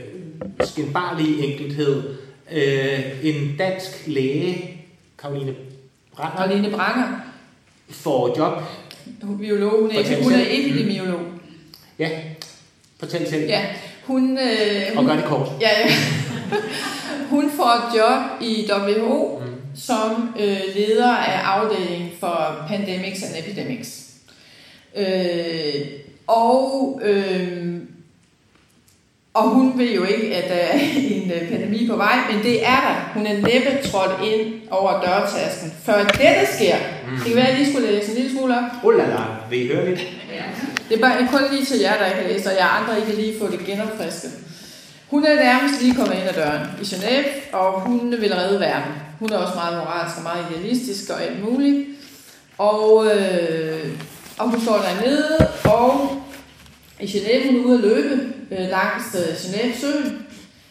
[0.64, 2.02] skinbarlige enkelthed,
[2.52, 4.80] øh, en dansk læge,
[5.18, 5.54] Karoline
[6.16, 7.08] Branger, Karoline Branger
[7.90, 8.62] får job.
[9.40, 11.20] Biolog, hun er, hun er epidemiolog.
[11.98, 12.08] Ja,
[13.00, 13.48] fortæl selv.
[13.48, 13.66] Ja,
[14.04, 14.38] hun...
[14.38, 15.48] Øh, og gør det kort.
[15.60, 15.94] Ja, ja.
[17.34, 19.51] hun får job i WHO mm.
[19.74, 24.10] Som øh, leder af afdelingen for Pandemics and Epidemics.
[24.96, 25.86] Øh,
[26.26, 27.76] og øh,
[29.34, 30.78] og hun ved jo ikke, at der er
[31.10, 33.10] en øh, pandemi på vej, men det er der.
[33.14, 36.76] Hun er næppe trådt ind over dørtasken, før dette sker.
[36.76, 37.16] Mm.
[37.16, 38.84] Det kan være, at jeg lige skulle læse en lille smule op.
[38.84, 40.00] Oh la la, vil I høre lidt?
[40.32, 40.44] Ja.
[40.88, 43.06] Det er bare kun lige til jer, der ikke har læst, og jer andre ikke
[43.06, 44.30] kan lige få det genopfrisket.
[45.12, 48.92] Hun er nærmest lige kommet ind ad døren i Genève, og hun vil redde verden.
[49.18, 51.88] Hun er også meget moralsk og meget idealistisk og alt muligt.
[52.58, 53.88] Og øh,
[54.38, 56.22] Og hun står dernede, og
[57.00, 60.26] i Genève, hun er ude at løbe øh, langs øh, Genève søen.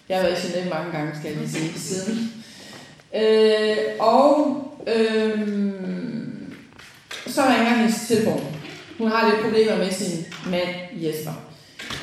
[0.10, 2.34] Jeg har været i Genève mange gange, skal jeg lige sige, siden.
[3.16, 5.40] Øh, og øh,
[7.28, 8.56] så ringer hendes telefon.
[8.98, 11.51] Hun har lidt problemer med sin mand Jesper.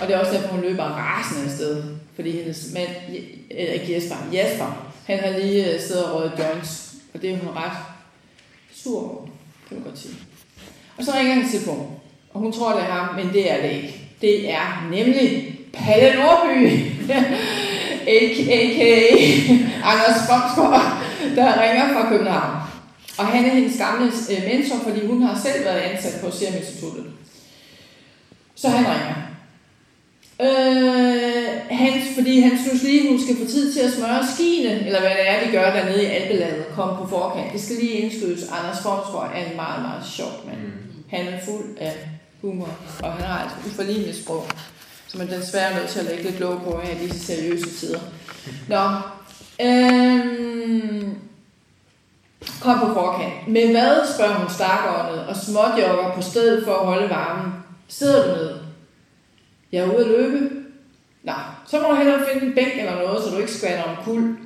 [0.00, 1.82] Og det er også derfor, hun løber rasende afsted.
[2.14, 2.88] Fordi hendes mand,
[3.50, 6.94] eller ikke Jesper, Jesper, han har lige øh, siddet og røget joints.
[7.14, 7.78] Og det er hun ret
[8.74, 9.26] sur over,
[9.68, 10.14] kan man godt sige.
[10.96, 11.90] Og så ringer han til på.
[12.34, 14.00] Og hun tror, det er ham, men det er det ikke.
[14.20, 16.82] Det er nemlig Palle Nordby,
[18.16, 18.92] a.k.a.
[19.84, 21.02] Anders Bomsgaard,
[21.36, 22.56] der ringer fra København.
[23.18, 26.54] Og han er hendes gamle øh, mentor, fordi hun har selv været ansat på Serum
[26.54, 27.04] Instituttet.
[28.54, 29.27] Så han ringer.
[30.40, 35.00] Øh, han, fordi han synes lige, hun skal få tid til at smøre skiene, eller
[35.00, 37.52] hvad det er, de gør dernede i Alpelandet, komme på forkant.
[37.52, 38.42] Det skal lige indskydes.
[38.48, 40.58] Anders Formsgaard er en meget, meget sjov mand.
[40.58, 40.72] Mm.
[41.10, 41.92] Han er fuld af
[42.42, 42.68] humor,
[43.02, 44.46] og han har et uforligneligt sprog,
[45.08, 48.00] som man desværre nødt til at lægge lidt låg på her i disse seriøse tider.
[48.68, 48.84] Nå,
[49.66, 51.14] øhm,
[52.60, 53.48] kom på forkant.
[53.48, 57.52] Men hvad, spørger hun stakåndet og småjogger på stedet for at holde varmen.
[57.88, 58.67] Sidder du ned?
[59.72, 60.50] Jeg er ude at løbe.
[61.22, 61.32] Nå,
[61.66, 64.36] så må du hellere finde en bænk eller noget, så du ikke skvatter om kul.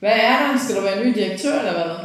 [0.00, 0.58] Hvad er der?
[0.58, 1.96] Skal du være ny direktør eller hvad?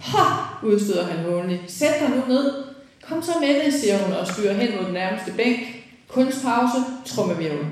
[0.00, 0.46] Ha!
[0.62, 1.60] udstøder han håndelig.
[1.66, 2.64] Sæt dig nu ned.
[3.08, 5.58] Kom så med det, siger hun og styrer hen mod den nærmeste bænk.
[6.08, 7.66] Kunstpause, trummevirvel.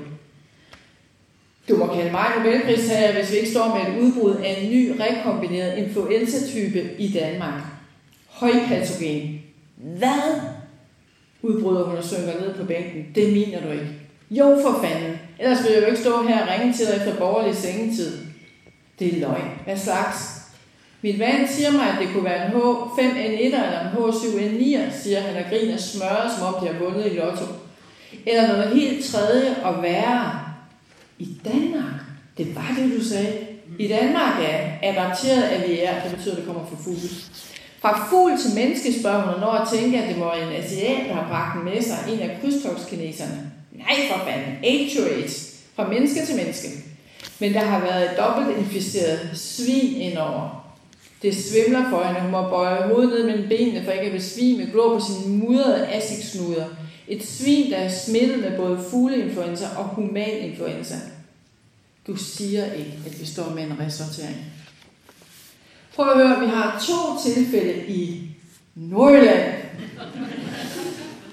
[1.69, 4.95] Du må kalde mig Nobelpristager, hvis vi ikke står med et udbrud af en ny
[4.99, 7.61] rekombineret influenza-type i Danmark.
[8.27, 9.41] Højpatogen.
[9.75, 10.41] Hvad?
[11.41, 13.05] Udbryder hun og synker ned på bænken.
[13.15, 14.04] Det mener du ikke.
[14.31, 15.19] Jo, for fanden.
[15.39, 18.17] Ellers ville jeg jo ikke stå her og ringe til dig efter borgerlig sengetid.
[18.99, 19.51] Det er løgn.
[19.65, 20.17] Hvad slags?
[21.01, 25.43] Mit vand siger mig, at det kunne være en H5N1 eller en H7N9, siger han
[25.43, 27.45] og griner smør, som om de har vundet i lotto.
[28.25, 30.39] Eller noget helt tredje og værre.
[31.19, 32.01] I Danmark?
[32.37, 33.33] Det var det, du sagde.
[33.79, 37.09] I Danmark er adapteret aviær, det betyder, at det kommer fra fugle.
[37.81, 41.13] Fra fugl til menneske spørger hun, når at tænke, at det må en asiat, der
[41.13, 43.51] har bragt med sig, en af krydstogskineserne.
[43.85, 45.51] Nej for fanden, age to age.
[45.75, 46.67] Fra menneske til menneske.
[47.39, 50.65] Men der har været et dobbelt inficeret svin indover.
[51.21, 52.21] Det svimler for hende.
[52.21, 55.87] Hun må bøje hovedet ned mellem benene, for ikke at besvime, glå på sine mudrede
[55.87, 56.65] asiksnuder.
[57.07, 60.95] Et svin, der er smittet med både fugleinfluenza og humaninfluenza.
[62.07, 64.45] Du siger ikke, at vi står med en resortering.
[65.95, 68.21] Prøv at høre, vi har to tilfælde i
[68.75, 69.53] Nordjylland.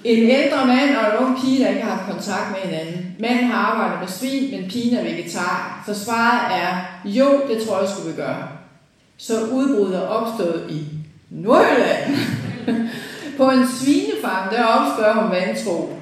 [0.03, 3.15] En ældre mand og en ung pige, der ikke har haft kontakt med hinanden.
[3.19, 5.83] Manden har arbejdet med svin, men pigen er vegetar.
[5.85, 8.47] Så svaret er, jo, det tror jeg skulle vi gøre.
[9.17, 10.85] Så udbruddet er opstået i
[11.29, 12.17] Nordjylland.
[13.37, 15.97] På en svinefarm, der opspørger hun vantro.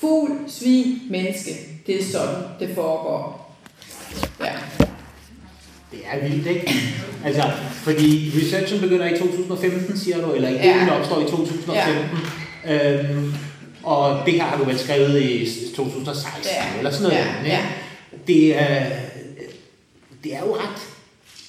[0.00, 1.50] Fugl, svin, menneske.
[1.86, 3.54] Det er sådan, det foregår.
[4.40, 4.52] Ja.
[5.92, 6.72] Det er vildt, ikke?
[7.24, 10.98] Altså, fordi researchen begynder i 2015, siger du, eller ideen ja.
[10.98, 11.74] opstår i 2015.
[11.74, 11.86] Ja.
[12.70, 13.34] Øhm,
[13.82, 16.78] og det her har du vel skrevet i 2016, ja.
[16.78, 17.24] eller sådan noget.
[17.24, 17.48] Ja.
[17.48, 17.60] Ja.
[18.26, 18.86] Det, er,
[20.24, 20.88] det er jo ret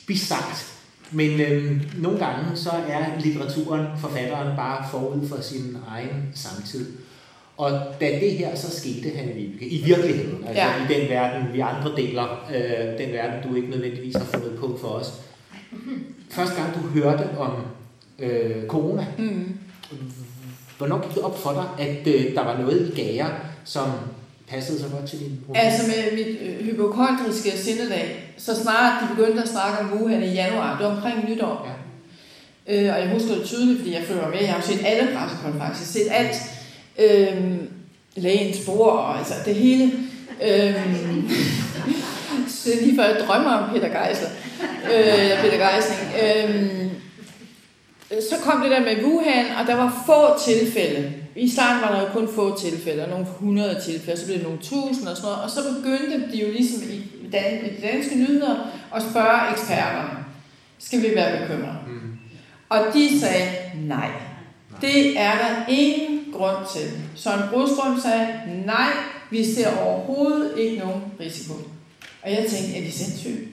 [0.07, 0.65] bizart.
[1.11, 6.85] Men øhm, nogle gange så er litteraturen, forfatteren, bare forud for sin egen samtid.
[7.57, 9.29] Og da det her så skete, han
[9.61, 10.75] i virkeligheden, altså ja.
[10.75, 14.77] i den verden, vi andre deler, øh, den verden, du ikke nødvendigvis har fundet på
[14.81, 15.13] for os.
[16.29, 17.51] Første gang du hørte om
[18.19, 19.57] øh, corona, mm.
[20.79, 23.29] Hvornår gik det op for dig, at øh, der var noget i gære,
[23.65, 23.87] som
[24.47, 25.65] passede så godt til din problem?
[25.65, 30.33] Altså med mit øh, hypokondriske sindedag, så snart de begyndte at snakke om Wuhan i
[30.33, 31.67] januar, det var omkring nytår.
[31.67, 31.73] Ja.
[32.73, 34.39] Øh, og jeg husker det tydeligt, fordi jeg følger med.
[34.41, 36.35] Jeg har set alle pressekonferencer, set alt.
[36.99, 37.55] Øh,
[38.15, 39.91] lægens spor og altså det hele.
[40.43, 40.95] Øh,
[42.63, 44.29] så lige før jeg drømmer om Peter Geisler.
[44.93, 46.11] Øh, Peter Geisling.
[46.23, 46.91] Øh,
[48.09, 51.13] så kom det der med Wuhan, og der var få tilfælde.
[51.35, 54.45] I starten var der jo kun få tilfælde, og nogle hundrede tilfælde, så blev det
[54.45, 55.43] nogle tusind og sådan noget.
[55.43, 57.31] Og så begyndte de jo ligesom i de
[57.81, 58.55] danske nyheder
[58.95, 60.25] at spørge eksperterne,
[60.79, 61.77] skal vi være bekymrede?
[61.87, 62.19] Mm.
[62.69, 63.51] Og de sagde
[63.87, 64.11] nej.
[64.81, 66.91] Det er der ingen grund til.
[67.15, 68.27] Søren Brostrøm sagde,
[68.65, 68.91] nej,
[69.31, 71.53] vi ser overhovedet ikke nogen risiko.
[72.21, 73.47] Og jeg tænkte, er de sindssyge?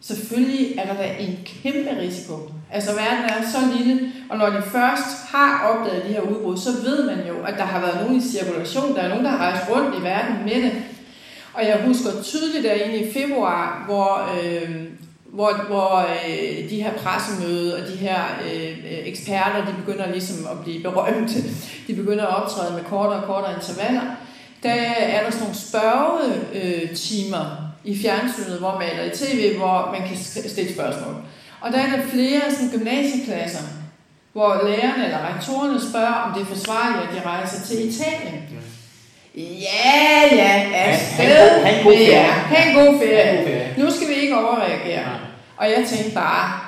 [0.00, 2.34] Selvfølgelig er der da en kæmpe risiko.
[2.72, 6.70] Altså verden er så lille, og når de først har opdaget de her udbrud, så
[6.82, 9.38] ved man jo, at der har været nogen i cirkulation, der er nogen, der har
[9.38, 10.72] rejst rundt i verden med det.
[11.54, 14.70] Og jeg husker tydeligt derinde i februar, hvor, øh,
[15.24, 18.20] hvor, hvor øh, de her pressemøder og de her
[18.54, 21.42] øh, eksperter, de begynder ligesom at blive berømte.
[21.86, 24.02] De begynder at optræde med kortere og kortere intervaller.
[24.62, 29.96] Der er der sådan nogle spørgetimer øh, i fjernsynet, hvor man, eller i tv, hvor
[29.98, 30.16] man kan
[30.48, 31.14] stille spørgsmål.
[31.64, 33.64] Og der er der flere sådan, gymnasieklasser,
[34.32, 38.38] hvor lærerne eller rektorerne spørger, om det er forsvarligt, at de rejser til Italien.
[39.36, 42.22] Ja, ja, afsted Han god ferie.
[42.22, 43.16] Ha' en god ferie.
[43.16, 43.74] Ha' en god ferie.
[43.78, 44.88] Nu skal vi ikke overreagere.
[44.88, 45.02] Ja.
[45.56, 46.60] Og jeg tænkte bare,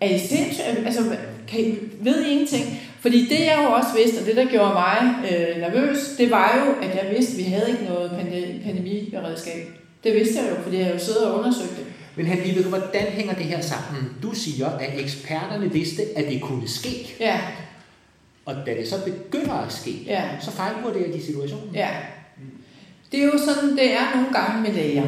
[0.00, 0.86] er I sindssygt?
[0.86, 1.00] Altså,
[1.48, 2.80] kan I, ved I ingenting?
[3.00, 6.48] Fordi det jeg jo også vidste, og det der gjorde mig øh, nervøs, det var
[6.56, 9.68] jo, at jeg vidste, at vi havde ikke noget pande- pandemiberedskab.
[10.04, 11.86] Det vidste jeg jo, fordi jeg jo sidder og undersøgte det.
[12.18, 14.12] Men han lige hvordan hænger det her sammen?
[14.22, 17.14] Du siger, at eksperterne vidste, at det kunne ske.
[17.20, 17.40] Ja,
[18.46, 21.74] Og da det så begynder at ske, ja, så fejlvurderer de situationen.
[21.74, 21.88] ja.
[23.12, 25.06] Det er jo sådan, det er nogle gange med læger.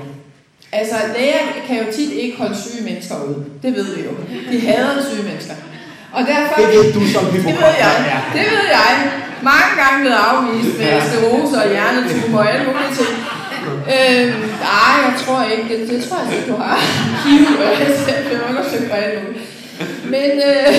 [0.72, 3.34] Altså, læger kan jo tit ikke holde syge mennesker ud.
[3.62, 4.10] Det ved vi jo.
[4.52, 5.54] De hader syge mennesker.
[6.12, 6.54] Og derfor...
[6.60, 7.78] Det ved du som Det ved hypokrat.
[7.80, 8.22] jeg.
[8.32, 8.92] Det ved jeg.
[9.42, 11.06] Mange gange blevet afvist med Ja.
[11.08, 13.12] sklerose og hjernetumor og alle mulige ting.
[13.94, 15.64] Øhm, nej, jeg tror ikke.
[15.68, 16.76] Det, det tror jeg ikke, du har.
[17.24, 17.72] HIV, og
[18.14, 19.46] jeg bliver undersøgt på alle mulige.
[20.04, 20.74] Men, øh,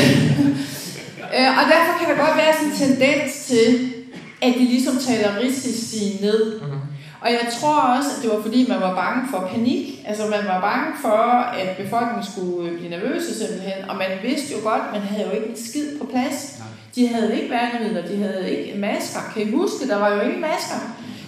[1.38, 3.94] øh, og derfor kan der godt være sådan en tendens til,
[4.42, 6.62] at de ligesom taler risici ned.
[6.62, 6.78] Mhm.
[7.22, 10.04] Og jeg tror også, at det var fordi, man var bange for panik.
[10.08, 11.22] Altså man var bange for,
[11.62, 13.90] at befolkningen skulle øh, blive nervøse simpelthen.
[13.90, 16.56] Og man vidste jo godt, man havde jo ikke en skid på plads.
[16.60, 16.68] Nej.
[16.96, 19.20] De havde ikke værnemidler, de havde ikke masker.
[19.34, 20.78] Kan I huske, der var jo ingen masker.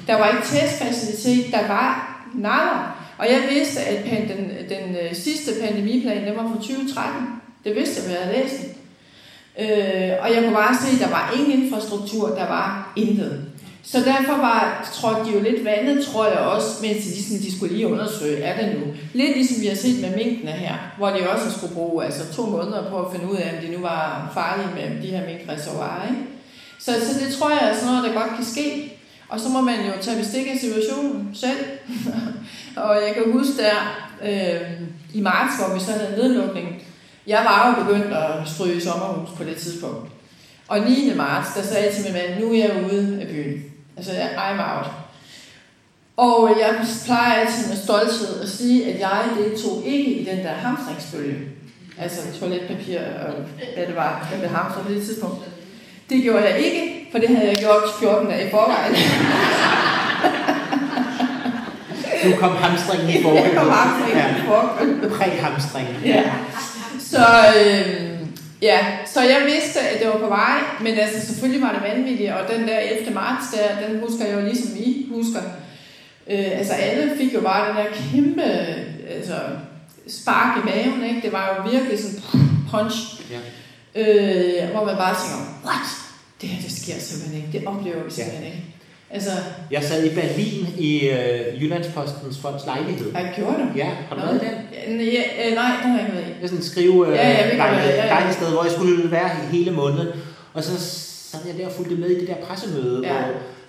[0.08, 2.98] Der var ikke testfacilitet, der var naller.
[3.18, 7.28] Og jeg vidste, at pan- den, den øh, sidste pandemiplan, den var fra 2013.
[7.64, 8.64] Det vidste jeg, hvad jeg havde læst.
[9.60, 13.46] Øh, og jeg kunne bare se, at der var ingen infrastruktur, der var intet.
[13.86, 17.58] Så derfor var, trådte de jo lidt vandet, tror jeg også, mens de, ligesom, de
[17.58, 18.86] skulle lige undersøge, er det nu?
[19.14, 22.46] Lidt ligesom vi har set med minkene her, hvor de også skulle bruge altså, to
[22.46, 26.08] måneder på at finde ud af, om de nu var farlige med de her minkreservoirer.
[26.10, 26.22] Ikke?
[26.80, 28.93] Så, så det tror jeg er sådan noget, der godt kan ske.
[29.34, 31.66] Og så må man jo tage bestik af situationen selv.
[32.84, 33.76] og jeg kan huske der
[34.24, 34.72] øh,
[35.14, 36.84] i marts, hvor vi så havde nedlukning,
[37.28, 40.12] jeg var jo begyndt at stryge sommerhus på det tidspunkt.
[40.68, 41.14] Og 9.
[41.16, 43.64] marts, der sagde jeg til min mand, nu er jeg ude af byen.
[43.98, 44.88] Altså, I'm out.
[46.18, 50.52] Og jeg plejer altid med stolthed at sige, at jeg deltog ikke i den der
[50.52, 51.40] hamstringsbølge.
[51.98, 53.34] Altså toiletpapir og
[53.76, 55.53] hvad det var, der blev hamstret på det tidspunkt.
[56.14, 58.96] Det gjorde jeg ikke, for det havde jeg gjort 14 dage i forvejen.
[62.26, 63.58] Nu kom hamstringen i Jeg forkøbet.
[63.58, 65.12] kom hamstringen i forkøbet.
[65.12, 65.96] Præ-hamstringen.
[66.06, 66.24] Ja.
[67.00, 67.26] Så,
[67.66, 68.12] øh,
[68.62, 72.32] ja, så jeg vidste, at det var på vej, men altså selvfølgelig var det vanvittigt,
[72.32, 73.14] og den der 11.
[73.14, 75.40] marts der, den husker jeg jo ligesom I husker.
[76.30, 78.44] Øh, altså alle fik jo bare den der kæmpe
[79.16, 79.34] altså,
[80.08, 81.22] spark i maven, ikke?
[81.22, 82.20] Det var jo virkelig sådan
[82.72, 82.96] punch,
[83.32, 83.40] Ja.
[84.02, 85.88] øh, hvor man bare tænker, what?
[86.44, 87.58] Det her, det sker simpelthen ikke.
[87.60, 88.64] Det oplever vi simpelthen ikke.
[89.10, 89.30] Altså,
[89.72, 93.12] Jeg sad i Berlin i øh, Jyllandspostens folks lejlighed.
[93.14, 93.70] jeg gjorde det.
[93.76, 95.00] Ja, har du været i den?
[95.02, 96.34] Ja, øh, nej, det har jeg ikke været i.
[96.38, 98.10] Det er sådan en skrive øh, Ja, ja, dejligt, ja, ja.
[98.16, 100.08] dejligt sted, hvor jeg skulle være hele måneden.
[100.54, 100.80] Og så
[101.32, 103.14] sad jeg der og fulgte med i det der pressemøde, Ja.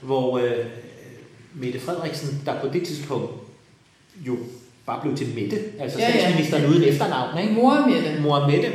[0.02, 0.64] hvor, hvor øh,
[1.54, 3.30] Mette Frederiksen, der på det tidspunkt
[4.26, 4.36] jo
[4.86, 6.20] bare blev til Mette, altså Ja, ja.
[6.20, 7.52] statsministeren uden efternavn, ikke?
[7.54, 8.22] Mor med det.
[8.22, 8.68] mor Mette,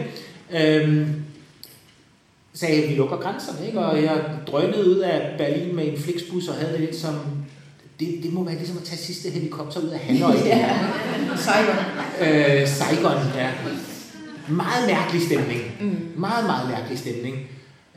[0.52, 1.16] øhm,
[2.54, 3.80] sagde, at vi lukker grænserne, ikke?
[3.80, 7.16] og jeg drønede ud af Berlin med en Flixbus og havde det lidt som,
[8.00, 10.36] det, det må være ligesom at tage sidste helikopter ud af Hanoi.
[10.46, 10.76] Ja,
[11.38, 11.76] Saigon.
[12.22, 13.50] øh, Saigon, ja.
[14.50, 15.62] Meget mærkelig stemning.
[15.82, 16.12] Mm.
[16.16, 17.38] Meget, meget mærkelig stemning.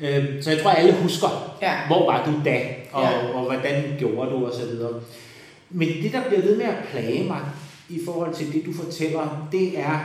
[0.00, 1.72] Øh, så jeg tror, alle husker, Ja.
[1.86, 2.60] hvor var du da,
[2.92, 3.34] og, Ja.
[3.34, 4.90] og hvordan gjorde du, og så videre.
[5.70, 7.40] Men det, der bliver ved med at plage mig,
[7.88, 9.98] i forhold til det, du fortæller, det er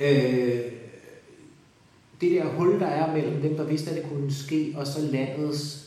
[0.00, 0.60] øh,
[2.20, 5.00] det der hul, der er mellem dem, der vidste, at det kunne ske, og så
[5.12, 5.86] landets,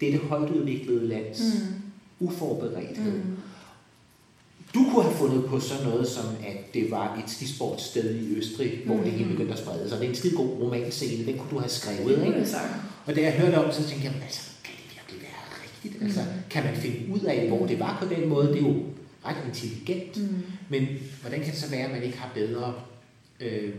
[0.00, 2.26] dette højt udviklede lands Mm.
[2.26, 3.12] uforberedthed.
[3.12, 3.36] Mm.
[4.74, 8.82] Du kunne have fundet på sådan noget som, at det var et skisportsted i Østrig,
[8.86, 9.98] hvor det hele begyndte at sprede sig.
[9.98, 12.46] Det er en skide god romanscene, den kunne du have skrevet, ikke?
[12.46, 12.72] sagt.
[13.06, 16.02] Og da jeg hørte om så tænkte jeg, altså, kan det virkelig være rigtigt?
[16.04, 16.40] Altså, Mhm.
[16.50, 18.48] kan man finde ud af, hvor det var på den måde?
[18.48, 18.82] Det er jo
[19.26, 20.16] ret intelligent.
[20.16, 20.42] Mm.
[20.68, 20.86] Men
[21.20, 22.74] hvordan kan det så være, at man ikke har bedre
[23.40, 23.70] øh,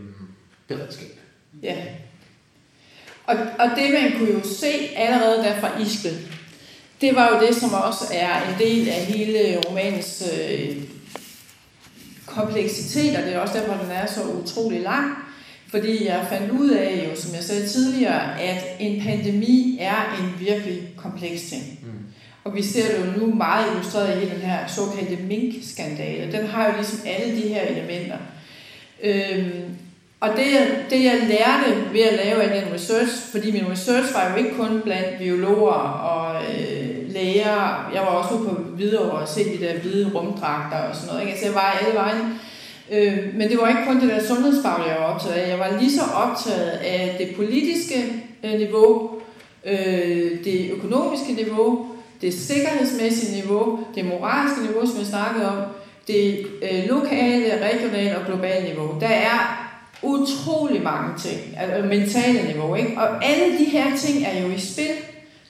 [0.68, 1.18] beredskab?
[1.62, 1.76] Ja.
[3.26, 6.14] Og, og det man kunne jo se allerede der fra Ischgl,
[7.00, 10.76] det var jo det, som også er en del af hele romanens øh,
[12.26, 15.14] kompleksitet, og det er også derfor, den er så utrolig lang.
[15.70, 20.46] Fordi jeg fandt ud af, jo, som jeg sagde tidligere, at en pandemi er en
[20.46, 21.80] virkelig kompleks ting.
[21.82, 21.88] Mm.
[22.44, 26.32] Og vi ser det jo nu meget illustreret i den her såkaldte mink-skandale.
[26.32, 28.18] Den har jo ligesom alle de her elementer.
[29.02, 29.76] Øhm,
[30.20, 30.46] og det,
[30.90, 34.56] det jeg lærte ved at lave al den research, fordi min research var jo ikke
[34.56, 35.72] kun blandt biologer
[36.12, 40.78] og øh, læger, jeg var også ude på Hvidovre og se de der hvide rumdragter
[40.78, 41.32] og sådan noget, ikke?
[41.32, 42.40] altså jeg var alle vejen.
[42.92, 45.50] Øh, men det var ikke kun det der sundhedsfaglige, jeg var optaget af.
[45.50, 48.04] Jeg var lige så optaget af det politiske
[48.44, 49.10] øh, niveau,
[49.66, 51.86] øh, det økonomiske niveau,
[52.20, 55.58] det sikkerhedsmæssige niveau, det moralske niveau, som jeg snakkede om,
[56.06, 58.94] det øh, lokale, regionale og globale niveau.
[59.00, 59.65] Der er
[60.02, 62.98] utrolig mange ting, altså mentale niveau, ikke?
[62.98, 64.90] Og alle de her ting er jo i spil.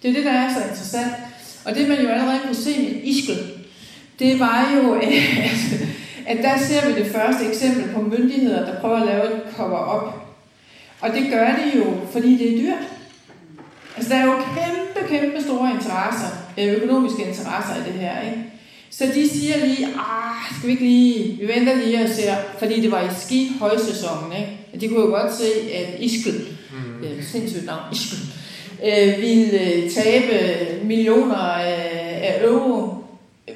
[0.03, 1.13] Det er det, der er så interessant.
[1.65, 3.39] Og det man jo allerede kunne se med Ischgl,
[4.19, 4.95] det var jo,
[6.31, 10.15] at der ser vi det første eksempel på myndigheder, der prøver at lave et cover-up.
[11.01, 12.87] Og det gør de jo, fordi det er dyrt.
[13.97, 16.29] Altså, der er jo kæmpe, kæmpe store interesser,
[16.59, 18.56] øh, økonomiske interesser i det her, ikke?
[18.99, 22.81] Så de siger lige, ah, skal vi ikke lige, vi venter lige og ser, fordi
[22.81, 24.81] det var i ski højsæsonen, ikke?
[24.81, 27.05] De kunne jo godt se, at Ischgl, mm.
[27.05, 28.17] øh, sindssygt navn, Ischgl,
[28.85, 30.35] øh, ville øh, tabe
[30.85, 32.95] millioner af, af euro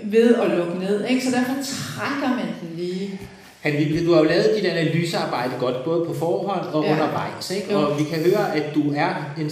[0.04, 1.24] ved at lukke ned, ikke?
[1.24, 3.20] Så derfor trækker man den lige.
[3.60, 6.92] Han, du har jo lavet dit analysearbejde godt, både på forhånd og ja.
[6.92, 7.76] undervejs, ikke?
[7.76, 9.50] Og vi kan høre, at du er en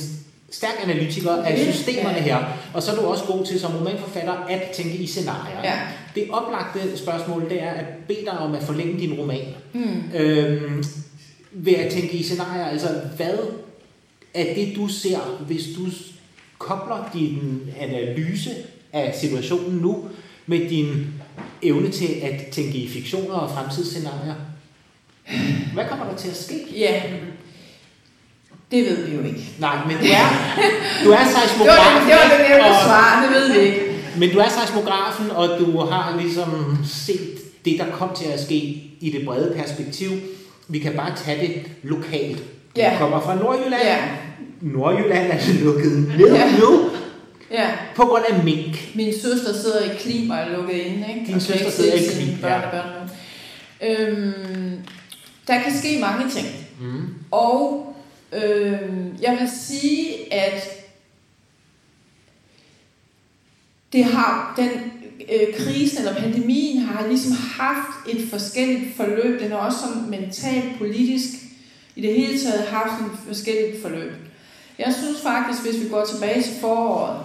[0.50, 2.38] stærk analytiker af systemerne her,
[2.74, 5.60] og så er du også god til som romanforfatter at tænke i scenarier.
[5.64, 5.78] Ja.
[6.14, 9.46] Det oplagte spørgsmål, det er at bede dig om at forlænge din roman.
[9.72, 10.02] Mm.
[10.14, 10.84] Øhm,
[11.52, 13.38] ved at tænke i scenarier, altså hvad
[14.34, 15.86] er det, du ser, hvis du
[16.58, 18.50] kobler din analyse
[18.92, 20.08] af situationen nu
[20.46, 21.06] med din
[21.62, 24.34] evne til at tænke i fiktioner og fremtidsscenarier?
[25.74, 26.54] Hvad kommer der til at ske?
[26.76, 27.02] Ja,
[28.70, 29.48] det ved vi jo ikke.
[29.58, 30.28] Nej, men du er,
[31.04, 32.08] du er seismografen.
[32.08, 33.80] det var det, det nævnte svar, det ved vi ikke.
[34.18, 38.54] Men du er seismografen, og du har ligesom set det, der kom til at ske
[39.00, 40.10] i det brede perspektiv.
[40.68, 42.38] Vi kan bare tage det lokalt.
[42.38, 42.96] Du ja.
[42.98, 43.82] kommer fra Nordjylland.
[43.82, 43.98] Ja.
[44.60, 46.50] Nordjylland er lukket ned ja.
[46.60, 46.90] nu.
[47.50, 47.70] Ja.
[47.96, 48.94] På grund af mink.
[48.94, 51.06] Min søster sidder i klim og er lukket inde.
[51.08, 51.26] Ikke?
[51.26, 52.60] Din og søster sidder i klim, ja.
[52.70, 53.08] Børn
[53.82, 54.78] øhm,
[55.46, 56.46] der kan ske mange ting.
[56.80, 57.14] Mm.
[57.30, 57.84] Og
[58.32, 60.62] Øh, jeg vil sige, at
[63.92, 64.70] det har den
[65.32, 69.40] øh, krisen eller pandemien har ligesom haft et forskelligt forløb.
[69.40, 71.28] Den har også som mentalt, politisk
[71.96, 74.12] i det hele taget haft et forskelligt forløb.
[74.78, 77.20] Jeg synes faktisk, hvis vi går tilbage til foråret,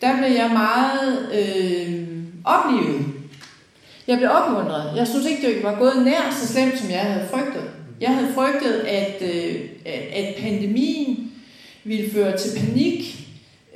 [0.00, 2.08] der blev jeg meget øh,
[2.44, 3.04] oplevet.
[4.06, 4.96] Jeg blev opmuntret.
[4.96, 7.65] Jeg synes ikke, det var gået nær så slemt, som jeg havde frygtet.
[8.00, 9.60] Jeg havde frygtet, at, øh,
[10.12, 11.32] at pandemien
[11.84, 13.26] ville føre til panik,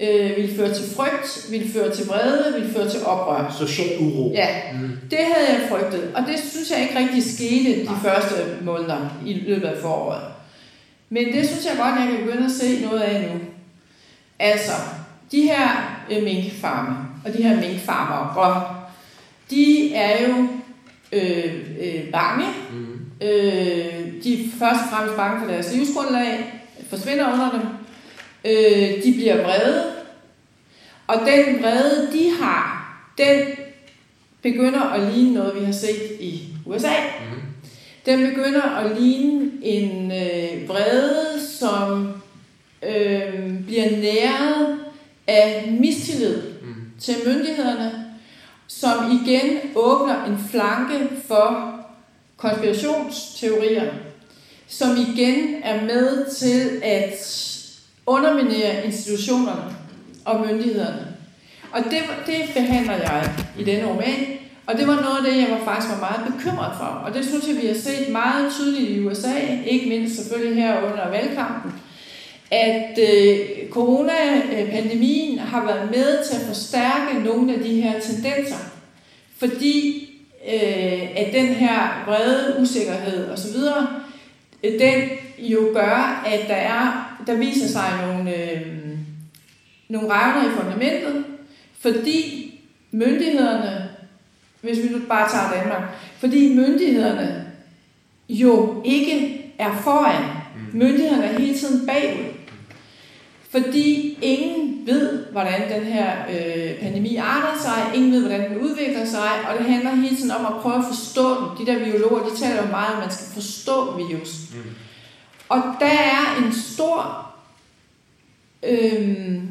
[0.00, 3.56] øh, ville føre til frygt, ville føre til vrede, ville føre til oprør.
[3.58, 4.32] Social uro.
[4.34, 4.90] Ja, mm.
[5.10, 6.10] det havde jeg frygtet.
[6.14, 7.94] Og det synes jeg ikke rigtig skete de Nej.
[8.02, 10.22] første måneder i løbet af foråret.
[11.08, 13.40] Men det synes jeg godt, jeg kan begynde at se noget af nu.
[14.38, 14.72] Altså,
[15.32, 18.74] de her øh, minkfarme og de her minkfarmere,
[19.50, 20.46] de er jo
[21.12, 22.46] øh, øh, bange.
[22.72, 23.26] Mm.
[23.26, 27.60] Øh, de er først og fremmest bange for deres livsgrundlag, forsvinder under dem.
[28.44, 29.92] Øh, de bliver vrede.
[31.06, 33.40] Og den vrede, de har, den
[34.42, 36.88] begynder at ligne noget, vi har set i USA.
[37.20, 37.40] Mm.
[38.06, 42.12] Den begynder at ligne en øh, vrede, som
[42.82, 44.78] øh, bliver næret
[45.26, 46.74] af mistillid mm.
[47.00, 48.04] til myndighederne,
[48.66, 51.74] som igen åbner en flanke for
[52.36, 53.92] konspirationsteorier,
[54.70, 57.14] som igen er med til at
[58.06, 59.76] underminere institutionerne
[60.24, 61.06] og myndighederne.
[61.72, 64.26] Og det, det behandler jeg i denne roman,
[64.66, 66.84] og det var noget af det, jeg var faktisk var meget bekymret for.
[66.84, 69.34] Og det synes jeg, vi har set meget tydeligt i USA,
[69.66, 71.72] ikke mindst selvfølgelig her under valgkampen,
[72.50, 73.38] at øh,
[73.70, 78.56] coronapandemien har været med til at forstærke nogle af de her tendenser.
[79.38, 80.06] Fordi
[80.52, 83.56] øh, at den her brede usikkerhed osv.,
[84.62, 85.02] den
[85.38, 88.66] jo gør, at der, er, der viser sig nogle, øh,
[89.88, 91.24] nogle revner i fundamentet,
[91.80, 92.46] fordi
[92.90, 93.88] myndighederne,
[94.60, 95.82] hvis vi nu bare tager Danmark,
[96.18, 97.46] fordi myndighederne
[98.28, 100.22] jo ikke er foran.
[100.22, 100.78] Mm.
[100.78, 102.24] Myndighederne er hele tiden bagud.
[103.50, 109.04] Fordi ingen ved, hvordan den her øh, pandemi arter sig, ingen ved, hvordan den udvikler
[109.04, 111.66] sig, og det handler hele tiden om at prøve at forstå den.
[111.66, 114.36] De der biologer, de taler jo meget om, at man skal forstå virus.
[114.54, 114.70] Mm.
[115.48, 117.26] Og der er en stor
[118.62, 119.42] øh,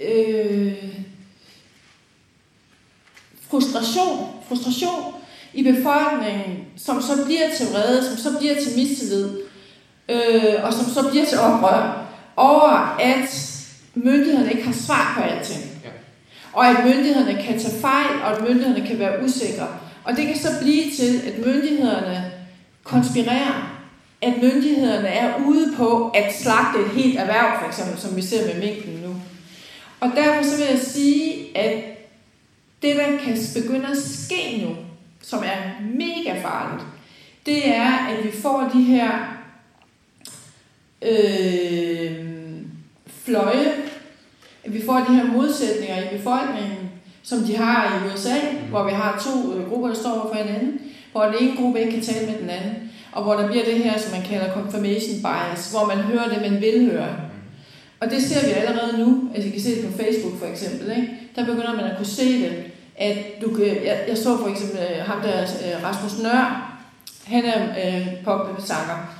[0.00, 0.74] øh,
[3.50, 5.14] frustration, frustration
[5.54, 9.38] i befolkningen, som så bliver til vrede, som så bliver til mistillid,
[10.08, 12.07] øh, og som så bliver til oprør
[12.38, 13.54] over, at
[13.94, 15.64] myndighederne ikke har svar på alting.
[15.84, 15.88] Ja.
[16.52, 19.66] Og at myndighederne kan tage fejl, og at myndighederne kan være usikre.
[20.04, 22.32] Og det kan så blive til, at myndighederne
[22.84, 23.78] konspirerer,
[24.22, 28.54] at myndighederne er ude på at slagte et helt erhverv, for eksempel, som vi ser
[28.54, 29.14] med minken nu.
[30.00, 31.84] Og derfor så vil jeg sige, at
[32.82, 34.76] det, der kan begynde at ske nu,
[35.22, 36.86] som er mega farligt,
[37.46, 39.38] det er, at vi får de her
[41.02, 42.17] øh,
[43.28, 43.66] fløje,
[44.64, 46.90] at vi får de her modsætninger i befolkningen,
[47.22, 48.68] som de har i USA, mm.
[48.70, 50.80] hvor vi har to øh, grupper, der står over for hinanden,
[51.12, 53.74] hvor den ene gruppe ikke kan tale med den anden, og hvor der bliver det
[53.74, 57.16] her, som man kalder confirmation bias, hvor man hører det, man vil høre.
[58.00, 60.90] Og det ser vi allerede nu, altså I kan se det på Facebook for eksempel,
[60.90, 61.08] ikke?
[61.36, 62.52] der begynder man at kunne se det,
[62.96, 66.74] at du, jeg, jeg så for eksempel øh, ham der, øh, Rasmus Nør,
[67.24, 69.17] han er øh, popsanger,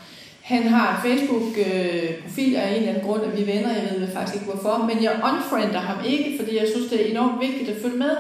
[0.49, 4.35] han har en Facebook-profil af en eller anden grund, at vi venner, jeg ved faktisk
[4.35, 7.83] ikke hvorfor, men jeg unfriender ham ikke, fordi jeg synes, det er enormt vigtigt at
[7.83, 8.11] følge med.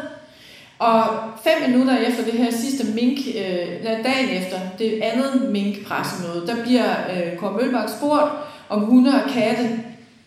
[0.79, 1.05] Og
[1.45, 6.91] fem minutter efter det her sidste mink, øh, dagen efter det andet mink-pressemøde, der bliver
[7.11, 8.33] øh, Kåre Mølbak spurgt,
[8.69, 9.81] om hunde og katte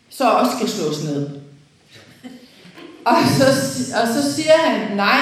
[0.10, 1.30] så også skal slås ned.
[3.06, 3.45] Og så,
[4.02, 5.20] og så siger han, nej,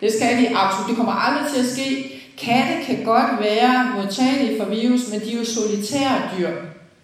[0.00, 2.17] det skal de absolut, det kommer aldrig til at ske.
[2.40, 6.50] Katte kan godt være modtagelige for virus, men de er jo solitære dyr.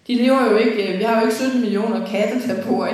[0.07, 2.91] De lever jo ikke, øh, vi har jo ikke 17 millioner katte, der bor i,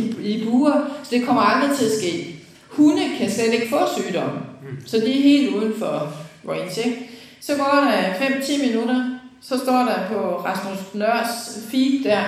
[0.00, 0.72] i, i buer,
[1.02, 2.36] så det kommer aldrig til at ske.
[2.68, 4.40] Hunde kan slet ikke få sygdomme,
[4.86, 6.12] så de er helt uden for
[6.48, 6.80] range.
[6.84, 7.10] Ikke?
[7.40, 9.04] Så går der 5-10 minutter,
[9.42, 12.20] så står der på Rasmus Nørs feed der,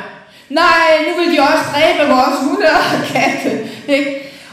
[0.49, 3.69] nej, nu vil de også dræbe vores hunde og katte.
[3.89, 4.11] Ikke?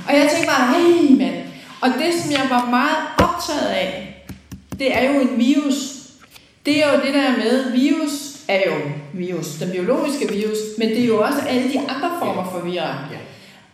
[0.07, 1.43] Og jeg tænkte bare, nej mand.
[1.81, 4.12] Og det, som jeg var meget optaget af,
[4.79, 5.75] det er jo en virus.
[6.65, 8.73] Det er jo det der med, virus er jo
[9.13, 12.67] virus, den biologiske virus, men det er jo også alle de andre former for.
[12.73, 12.87] Ja.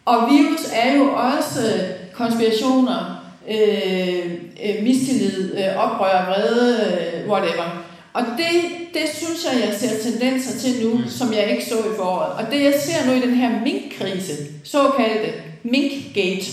[0.06, 1.82] Og virus er jo også
[2.14, 4.32] konspirationer, øh,
[4.66, 7.84] øh, mistillid, øh, oprør, vrede, øh, whatever.
[8.14, 8.62] Og det,
[8.94, 11.10] det synes jeg, jeg ser tendenser til nu, mm.
[11.10, 12.32] som jeg ikke så i foråret.
[12.32, 14.34] Og det jeg ser nu i den her minkkrise,
[14.64, 15.34] såkaldte
[15.64, 16.52] minkgate,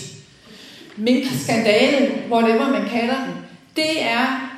[0.97, 3.46] minkskandale, whatever man kalder den,
[3.77, 4.51] det er,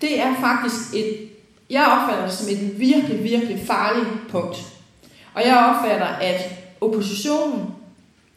[0.00, 1.28] det er faktisk et,
[1.70, 4.56] jeg opfatter det som et virkelig, virkelig farligt punkt.
[5.34, 6.40] Og jeg opfatter, at
[6.80, 7.66] oppositionen,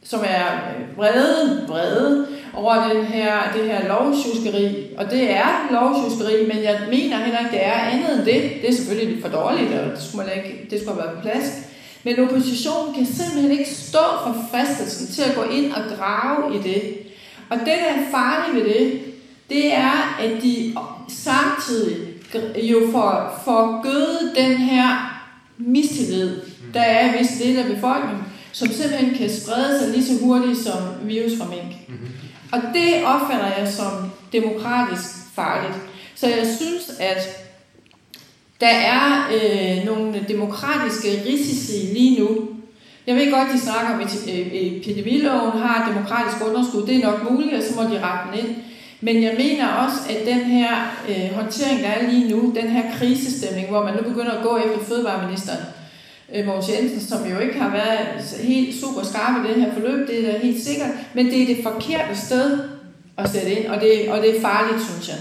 [0.03, 6.47] som er øh, vrede, vrede over den her, det her lovsjuskeri, og det er lovsjuskeri,
[6.47, 8.62] men jeg mener heller ikke, det er andet end det.
[8.62, 11.66] Det er selvfølgelig for dårligt, og det skulle, man ikke, det skulle være på plads.
[12.03, 16.58] Men oppositionen kan simpelthen ikke stå for fristelsen til at gå ind og grave i
[16.58, 16.97] det.
[17.49, 19.01] Og det, der er farligt ved det,
[19.50, 20.76] det er, at de
[21.08, 21.98] samtidig
[22.58, 25.16] jo får, får gødet den her
[25.58, 26.41] mistillid,
[26.74, 30.58] der er i visse dele af befolkningen, som simpelthen kan sprede sig lige så hurtigt
[30.58, 31.76] som virus fra mink.
[32.52, 35.76] Og det opfatter jeg som demokratisk farligt.
[36.16, 37.46] Så jeg synes, at
[38.60, 42.48] der er øh, nogle demokratiske risici lige nu.
[43.08, 46.88] Jeg ved godt, de snakker om, at øh, epidemiloven har demokratisk underskud.
[46.88, 48.56] Det er nok muligt, og så må de rette den ind.
[49.02, 50.70] Men jeg mener også, at den her
[51.10, 54.58] øh, håndtering, der er lige nu, den her krisestemning, hvor man nu begynder at gå
[54.58, 55.64] efter fødevareministeren,
[56.36, 60.08] øh, Mogens Jensen, som jo ikke har været helt super skarp i det her forløb,
[60.08, 62.60] det er da helt sikkert, men det er det forkerte sted
[63.18, 65.18] at sætte ind, og det, og det er farligt, synes jeg.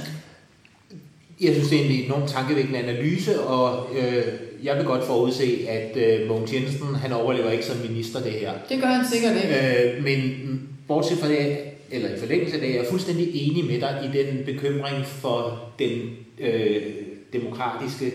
[1.40, 4.24] Jeg synes, det er en enormt tankevækkende analyse, og øh,
[4.62, 8.52] jeg vil godt forudse, at øh, Mogens Jensen, han overlever ikke som minister det her.
[8.68, 9.94] Det gør han sikkert ikke.
[9.94, 11.56] Øh, men bortset fra det,
[11.90, 15.68] eller i forlængelse af det, jeg er fuldstændig enig med dig i den bekymring for
[15.78, 16.82] den øh,
[17.32, 18.12] demokratiske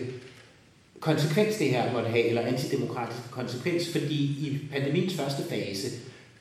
[1.00, 5.88] konsekvens, det her måtte have, eller antidemokratiske konsekvens, fordi i pandemiens første fase,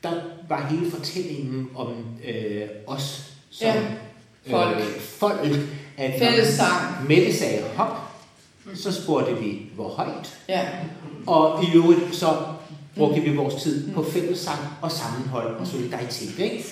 [0.03, 0.11] der
[0.49, 1.93] var hele fortællingen om
[2.27, 3.84] øh, os som ja,
[4.49, 4.77] folk.
[4.77, 5.39] Øh, folk,
[5.97, 7.07] at Fællessang.
[7.07, 7.97] Mette sagde hop,
[8.75, 10.39] så spurgte vi, hvor højt.
[10.49, 10.67] Ja.
[11.27, 12.38] Og i øvrigt så
[12.95, 16.39] brugte vi vores tid på fællessang og sammenhold og solidaritet.
[16.39, 16.65] Ikke?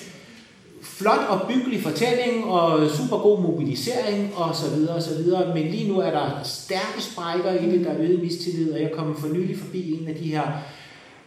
[0.81, 5.67] Flot og byggelig fortælling og super god mobilisering og så videre og så videre, men
[5.67, 9.15] lige nu er der stærke sprækker i det, der er øget mistillid, og jeg kom
[9.15, 10.43] for nylig forbi en af de her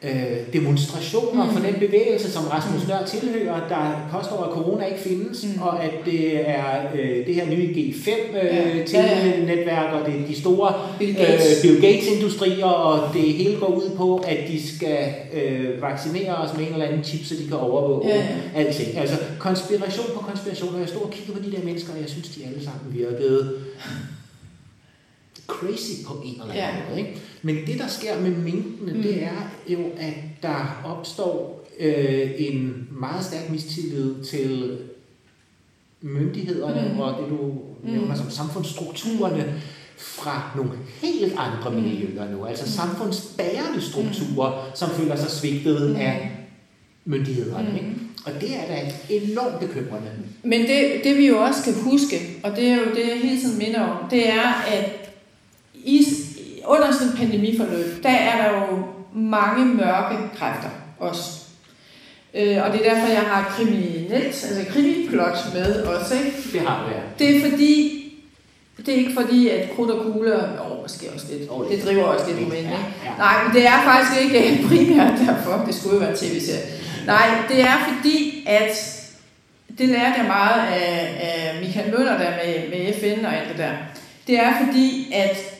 [0.03, 1.53] øh, demonstrationer mm.
[1.53, 5.63] for den bevægelse, som Rasmus Nør tilhører, der påstår, at corona ikke findes, mm.
[5.63, 10.73] og at det er øh, det her nye G5-netværk, øh, og det er de store
[10.99, 11.65] Bill Gates.
[11.65, 16.67] Øh, Gates-industrier, og det hele går ud på, at de skal øh, vaccinere os med
[16.67, 18.27] en eller anden chip, så de kan overvåge ja, ja.
[18.55, 18.99] alting.
[18.99, 22.09] Altså konspiration på konspiration, og jeg står og kigger på de der mennesker, og jeg
[22.09, 23.53] synes, de alle sammen virkede
[25.51, 26.71] crazy på en eller anden ja.
[26.89, 27.01] måde.
[27.01, 27.21] Ikke?
[27.43, 29.03] Men det, der sker med minkene, mm.
[29.03, 34.79] det er jo, at der opstår øh, en meget stærk mistillid til
[36.01, 37.01] myndighederne mm.
[37.01, 37.91] og det, du mm.
[37.91, 39.55] nævner som samfundsstrukturerne
[39.97, 40.71] fra nogle
[41.03, 41.77] helt andre mm.
[41.77, 42.45] miljøer nu.
[42.45, 42.71] Altså mm.
[42.71, 44.77] samfundsbærende strukturer, mm.
[44.77, 45.97] som føler sig svigtet mm.
[45.97, 46.31] af
[47.05, 47.69] myndighederne.
[47.71, 47.77] Mm.
[47.77, 47.97] Ikke?
[48.27, 50.11] Og det er da enormt bekymrende.
[50.43, 53.41] Men det, det vi jo også skal huske, og det er jo det, jeg hele
[53.41, 55.00] tiden minder om, det er, at
[55.85, 56.07] i,
[56.66, 60.68] under sådan en pandemiforløb, der er der jo mange mørke kræfter
[60.99, 61.41] også.
[62.35, 66.14] Øh, og det er derfor, jeg har kriminelt, altså krimiplot med også.
[66.14, 66.37] Ikke?
[66.53, 67.01] Det har du, ja.
[67.18, 67.97] Det er fordi,
[68.87, 72.03] det er ikke fordi, at krudt og kugler, åh, måske også lidt, oh, det driver
[72.03, 73.11] også lidt med, ja, ja.
[73.18, 76.62] Nej, men det er faktisk ikke primært derfor, det skulle jo være tv-serie.
[77.07, 78.97] Nej, det er fordi, at
[79.78, 83.59] det lærte jeg meget af, af Michael Møller der med, med FN og alt det
[83.59, 83.72] der.
[84.26, 85.60] Det er fordi, at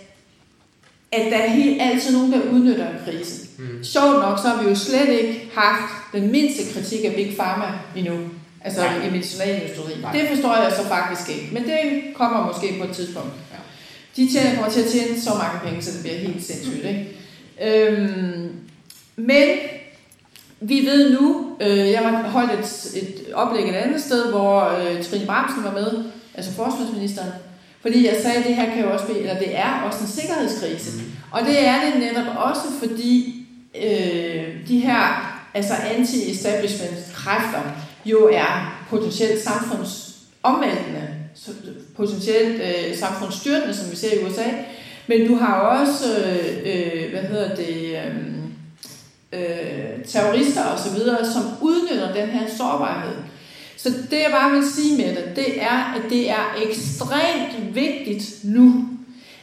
[1.13, 3.49] at der er helt altid nogen, der udnytter en krise.
[3.59, 3.85] Mm.
[3.85, 7.67] Sjovt nok, så har vi jo slet ikke haft den mindste kritik af Big Pharma
[7.97, 8.19] endnu.
[8.65, 9.07] Altså Nej.
[9.07, 9.93] i medicinalindustri.
[10.13, 11.49] Det forstår jeg så faktisk ikke.
[11.53, 13.31] Men det kommer måske på et tidspunkt.
[13.53, 13.57] Ja.
[14.23, 16.85] De tjener, kommer til at tjene så mange penge, så det bliver helt sindssygt.
[16.85, 17.17] Ikke?
[17.63, 18.53] Øhm,
[19.17, 19.49] men
[20.61, 25.05] vi ved nu, øh, jeg har holdt et, et oplæg et andet sted, hvor øh,
[25.05, 26.05] Trine Bramsen var med,
[26.35, 27.31] altså forsvarsministeren,
[27.83, 30.07] fordi jeg sagde, at det her kan jo også blive, eller det er også en
[30.07, 30.99] sikkerhedskrise.
[30.99, 31.05] Mm.
[31.31, 33.47] Og det er det netop også, fordi
[33.83, 37.63] øh, de her altså anti-establishment kræfter
[38.05, 41.09] jo er potentielt samfundsomvæltende,
[41.97, 44.45] potentielt øh, samfundsstyrtende, som vi ser i USA.
[45.07, 46.05] Men du har også,
[46.65, 47.99] øh, hvad hedder det,
[49.33, 50.99] øh, øh, terrorister osv.,
[51.33, 53.17] som udnytter den her sårbarhed.
[53.83, 58.37] Så det jeg bare vil sige med det, det er, at det er ekstremt vigtigt
[58.45, 58.89] nu,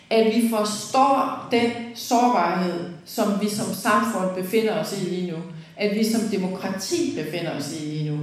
[0.09, 5.37] at vi forstår den sårbarhed, som vi som samfund befinder os i lige nu.
[5.77, 8.19] At vi som demokrati befinder os i lige nu.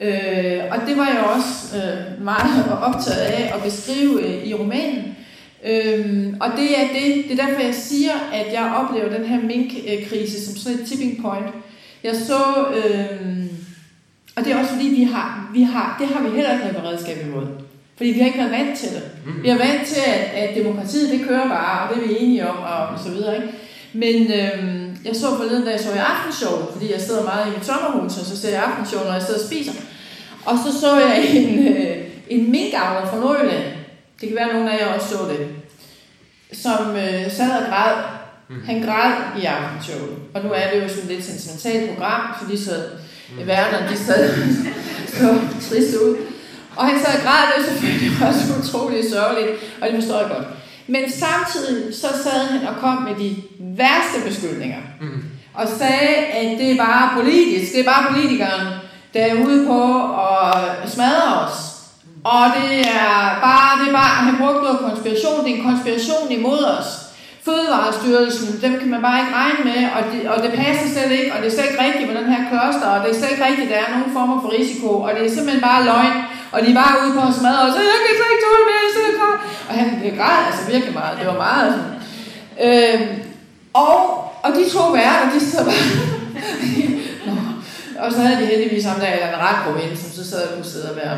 [0.00, 5.16] Øh, og det var jeg også øh, meget optaget af at beskrive øh, i romanen.
[5.64, 9.40] Øh, og det er det, det er derfor jeg siger, at jeg oplever den her
[9.40, 11.46] minkkrise som sådan et tipping point.
[12.04, 13.46] Jeg så øh,
[14.40, 16.76] og det er også fordi, vi har, vi har, det har vi heller ikke noget
[16.76, 17.46] beredskab imod.
[17.96, 19.02] Fordi vi har ikke været vant til det.
[19.26, 19.42] Mm.
[19.42, 22.48] Vi er vant til, at, at demokratiet det kører bare, og det er vi enige
[22.48, 23.36] om, og, og så videre.
[23.36, 23.48] Ikke?
[23.92, 27.50] Men øhm, jeg så forleden, da jeg så i aftenshow, fordi jeg sidder meget i
[27.56, 29.72] mit sommerhus, og så ser jeg aftenshow, når jeg sidder og spiser.
[30.44, 31.96] Og så så jeg en, øh,
[32.28, 33.64] en minkavler fra Nordjylland.
[34.20, 35.48] Det kan være, at nogen af jer også så det.
[36.52, 37.94] Som øh, sad og græd.
[38.48, 38.62] Mm.
[38.66, 39.12] Han græd
[39.42, 40.16] i aftenshowet.
[40.34, 42.72] Og nu er det jo sådan lidt sentimentalt program, fordi så
[43.32, 43.48] mm.
[43.48, 44.34] Werner, de sad
[45.18, 46.16] så trist ud.
[46.76, 49.50] Og han sad og græd, det selvfølgelig også utroligt sørgeligt,
[49.80, 50.46] og det forstår jeg godt.
[50.86, 54.78] Men samtidig så sad han og kom med de værste beskyldninger.
[55.00, 55.22] Mm.
[55.54, 58.66] Og sagde, at det er bare politisk, det er bare politikeren,
[59.14, 59.82] der er ude på
[60.82, 61.70] at smadre os.
[62.24, 66.30] Og det er bare, det er bare, han brugte noget konspiration, det er en konspiration
[66.30, 66.86] imod os.
[67.46, 71.30] Fødevarestyrelsen, dem kan man bare ikke regne med, og det, og det passer slet ikke,
[71.34, 73.46] og det er slet ikke rigtigt med den her kloster, og det er slet ikke
[73.48, 76.16] rigtigt, at der er nogen former for risiko, og det er simpelthen bare løgn,
[76.52, 78.64] og de er bare ude på at smadre os, øh, jeg kan slet ikke tåle
[78.68, 79.36] mere, jeg sidder klar.
[79.68, 79.86] Og han
[80.18, 81.92] græd altså virkelig meget, det var meget sådan.
[82.66, 83.08] Øhm,
[83.84, 83.96] og,
[84.44, 85.84] og de to værter, de sidder bare...
[88.02, 90.54] og så havde de heldigvis ham der, eller en ret god som så sad og
[90.54, 91.16] kunne sidde og være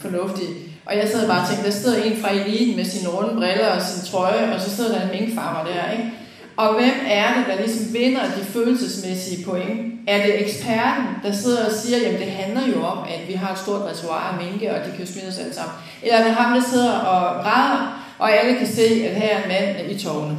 [0.00, 0.48] fornuftig.
[0.86, 3.68] Og jeg sad bare og tænkte, der sidder en fra eliten med sine runde briller
[3.68, 6.10] og sin trøje, og så sidder der en minkfarmer der, ikke?
[6.56, 10.00] Og hvem er det, der ligesom vinder de følelsesmæssige point?
[10.06, 13.52] Er det eksperten, der sidder og siger, jamen det handler jo om, at vi har
[13.52, 15.74] et stort reservoir af minke, og de kan jo smide os alle sammen?
[16.02, 19.42] Eller er det ham, der sidder og græder, og alle kan se, at her er
[19.42, 20.36] en mand i tårne?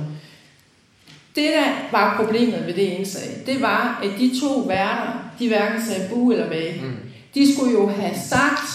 [1.35, 5.81] Det, der var problemet ved det indslag, det var, at de to værter, de hverken
[5.85, 6.79] sagde bu eller bag.
[6.83, 6.95] Mm.
[7.35, 8.69] De skulle jo have sagt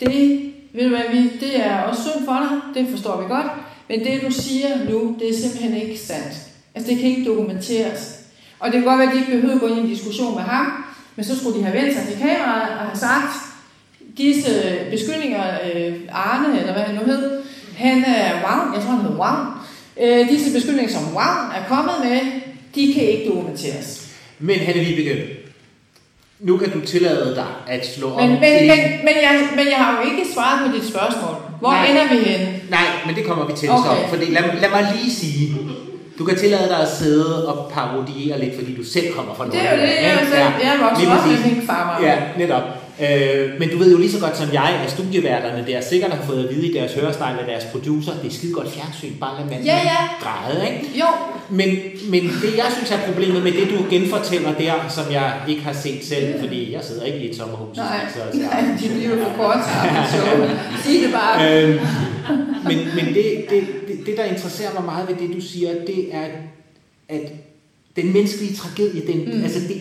[0.00, 3.46] det, ved du hvad, vi, det er også synd for dig, det forstår vi godt,
[3.88, 6.34] men det du siger nu, det er simpelthen ikke sandt.
[6.74, 8.20] Altså det kan ikke dokumenteres.
[8.58, 10.34] Og det kan godt være, at de ikke behøvede at gå ind i en diskussion
[10.34, 10.84] med ham,
[11.16, 13.32] men så skulle de have vendt sig til kameraet og have sagt,
[14.18, 14.50] disse
[14.90, 15.44] beskyldninger,
[15.74, 17.42] øh, Arne, eller hvad han nu hed,
[17.76, 19.48] han er Wang, jeg tror han hedder Wang,
[20.02, 22.20] øh, disse beskyldninger, som Wang er kommet med,
[22.74, 24.08] de kan ikke dokumenteres.
[24.38, 25.37] Men Hanne Vibeke,
[26.40, 29.66] nu kan du tillade dig at slå Men, om men, til- men, men, jeg, men
[29.66, 31.34] jeg har jo ikke svaret på dit spørgsmål.
[31.60, 31.86] Hvor Nej.
[31.90, 32.46] ender vi henne?
[32.70, 33.82] Nej, men det kommer vi til Okay.
[34.02, 34.08] så.
[34.08, 35.56] Fordi lad, lad mig lige sige,
[36.18, 39.54] du kan tillade dig at sidde og parodiere lidt, fordi du selv kommer fra Det
[39.54, 40.26] er jo det, jeg, ikke?
[40.32, 41.52] selv, jeg er vokset op med præcis.
[41.52, 42.06] minkfarmer.
[42.06, 42.62] Ja, netop.
[43.02, 46.22] Øh, men du ved jo lige så godt som jeg, at studieværterne der sikkert har
[46.22, 49.38] fået at vide i deres hørestejl af deres producer, det er skide godt fjernsyn, bare
[49.40, 49.96] lad manden Ja, ja.
[50.20, 50.98] græde, ikke?
[50.98, 51.06] Jo,
[51.50, 51.68] Men,
[52.10, 55.72] men det jeg synes er problemet med det, du genfortæller der, som jeg ikke har
[55.72, 57.76] set selv, fordi jeg sidder ikke i et sommerhus.
[57.76, 59.58] nej, og ser nej, de bliver jo for kort.
[60.10, 61.62] Sig det bare.
[61.62, 61.78] Øhm,
[62.64, 66.08] men men det, det, det, det, der interesserer mig meget ved det, du siger, det
[66.12, 66.24] er,
[67.08, 67.32] at
[67.96, 69.42] den menneskelige tragedie, den, mm.
[69.42, 69.80] altså det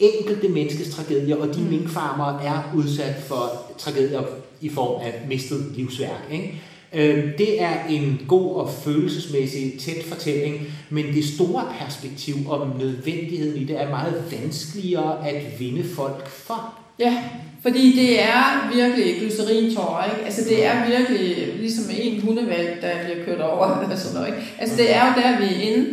[0.00, 1.66] enkelte menneskes tragedie, og de Mm.
[1.66, 4.22] minkfarmere er udsat for tragedier
[4.60, 6.22] i form af mistet livsværk.
[6.32, 6.60] Ikke?
[6.94, 13.56] Øhm, Det er en god og følelsesmæssig tæt fortælling, men det store perspektiv om nødvendigheden
[13.60, 16.74] i det er meget vanskeligere at vinde folk for.
[16.98, 17.22] Ja,
[17.62, 20.24] fordi det er virkelig glycerintår, ikke?
[20.24, 24.48] Altså det er virkelig ligesom en hundevalg, der bliver kørt over, eller sådan noget, ikke?
[24.58, 25.86] Altså det er jo der, vi er inde.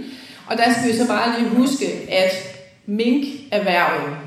[0.47, 2.31] Og der skal vi så bare lige huske, at
[2.85, 4.17] minkerhvervet,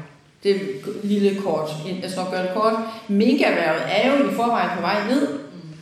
[0.42, 0.58] det er
[1.02, 1.70] lille kort,
[2.02, 2.74] jeg skal nok gøre det kort,
[3.08, 5.28] minkerhvervet er jo i forvejen på vej ned.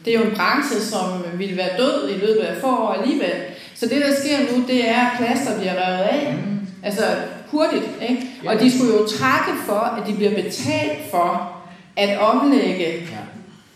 [0.04, 3.32] Det er jo en branche, som ville være død i løbet af få år alligevel.
[3.74, 6.34] Så det, der sker nu, det er, at plaster bliver revet af.
[6.82, 7.02] Altså
[7.46, 8.30] hurtigt, ikke?
[8.46, 11.52] Og de skulle jo takke for, at de bliver betalt for
[11.96, 13.08] at omlægge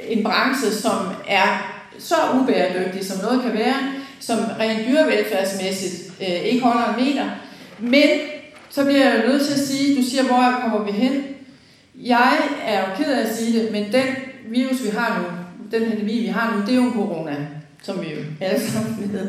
[0.00, 0.96] en branche, som
[1.28, 3.76] er så ubæredygtig, som noget kan være,
[4.20, 7.24] som rent dyrevelfærdsmæssigt øh, ikke holder en meter.
[7.78, 8.08] Men
[8.70, 11.22] så bliver jeg nødt til at sige, du siger, hvor kommer vi hen?
[11.94, 14.06] Jeg er jo ked af at sige det, men den
[14.48, 15.24] virus, vi har nu,
[15.78, 17.36] den pandemi, vi har nu, det er jo en corona,
[17.82, 19.28] som vi jo alle sammen ved.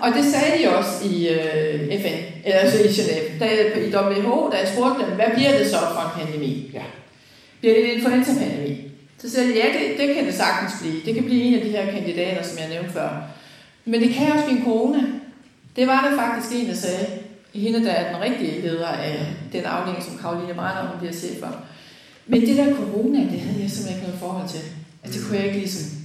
[0.00, 3.46] Og det sagde de også i øh, FN, eller altså i Genève, da,
[3.80, 6.70] i WHO, da jeg spurgte dem, hvad bliver det så for en pandemi?
[6.74, 6.82] Ja.
[7.60, 8.84] Bliver det en influenza-pandemi?
[9.18, 11.00] Så siger de, ja, det, det kan det sagtens blive.
[11.04, 13.22] Det kan blive en af de her kandidater, som jeg nævnte før.
[13.84, 14.98] Men det kan også blive en corona.
[15.76, 17.06] Det var der faktisk en, der sagde.
[17.58, 21.38] Hende, der er den rigtige leder af den afdeling, som Karoline Brander hun bliver chef
[21.40, 21.56] for.
[22.26, 24.60] Men det der corona, det havde jeg simpelthen ikke noget forhold til.
[25.04, 25.98] Altså, det kunne jeg ikke ligesom...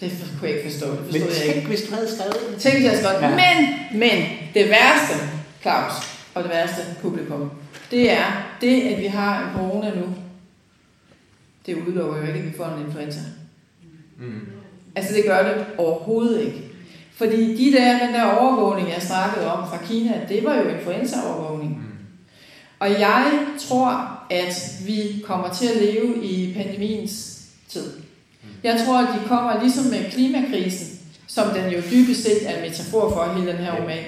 [0.00, 0.90] Det kunne jeg ikke forstå.
[0.90, 1.54] Det Men forstod jeg ikke.
[1.54, 2.58] tænk, hvis du havde skrevet det.
[2.58, 3.22] Tænkte jeg så godt.
[3.22, 3.28] Ja.
[3.28, 3.34] Ja.
[3.34, 3.56] Men,
[4.00, 5.14] men, det værste,
[5.62, 5.92] Claus,
[6.34, 7.50] og det værste publikum,
[7.90, 10.14] det er det, at vi har en corona nu.
[11.66, 13.20] Det udelukker jo ikke, at vi får en influenza.
[14.18, 14.40] Mm.
[14.94, 16.71] Altså det gør det overhovedet ikke.
[17.22, 21.70] Fordi de der, den der overvågning, jeg snakkede om fra Kina, det var jo influenza-overvågning.
[21.70, 21.82] Mm.
[22.78, 23.32] Og jeg
[23.68, 27.90] tror, at vi kommer til at leve i pandemiens tid.
[28.62, 32.62] Jeg tror, at de kommer ligesom med klimakrisen, som den jo dybest set er en
[32.62, 34.04] metafor for hele den her roman.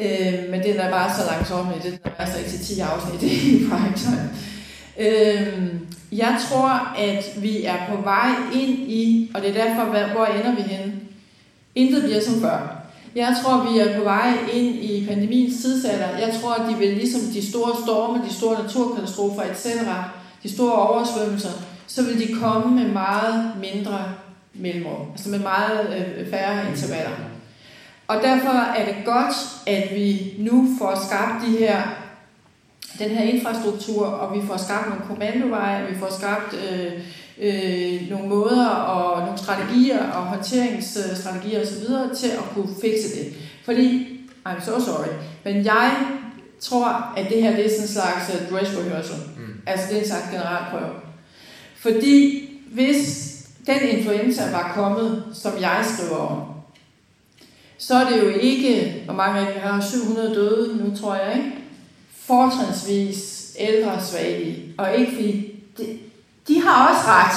[0.00, 3.66] Øh, men den er bare så langsommelig, det er altså ikke til 10 afsnit i
[3.70, 4.30] primetime.
[4.98, 5.74] Øh,
[6.12, 10.54] jeg tror, at vi er på vej ind i, og det er derfor, hvor ender
[10.54, 11.05] vi henne?
[11.76, 12.76] Intet bliver som før.
[13.14, 16.18] Jeg tror, vi er på vej ind i pandemiens tidsalder.
[16.18, 19.66] Jeg tror, at de vil ligesom de store storme, de store naturkatastrofer, etc.,
[20.42, 21.50] de store oversvømmelser,
[21.86, 23.98] så vil de komme med meget mindre
[24.54, 27.10] mellemrum, altså med meget øh, færre intervaller.
[28.08, 29.34] Og derfor er det godt,
[29.66, 31.82] at vi nu får skabt de her,
[32.98, 36.92] den her infrastruktur, og vi får skabt nogle kommandoveje, vi får skabt øh,
[37.38, 41.84] øh, nogle måder og nogle strategier og håndteringsstrategier osv.
[42.16, 43.34] til at kunne fikse det.
[43.64, 44.08] Fordi,
[44.48, 45.08] I'm so sorry,
[45.44, 45.92] men jeg
[46.60, 49.16] tror, at det her det er sådan en slags øh, dress rehearsal.
[49.36, 49.60] Mm.
[49.66, 50.94] Altså det er en slags generalprøve.
[51.76, 52.42] Fordi
[52.72, 53.32] hvis
[53.66, 56.42] den influenza var kommet, som jeg skriver om,
[57.78, 61.52] så er det jo ikke, hvor mange har, 700 døde nu, tror jeg, ikke?
[62.26, 65.98] Fortrinsvis ældre svage, og ikke fordi, de,
[66.48, 67.36] de har også ret.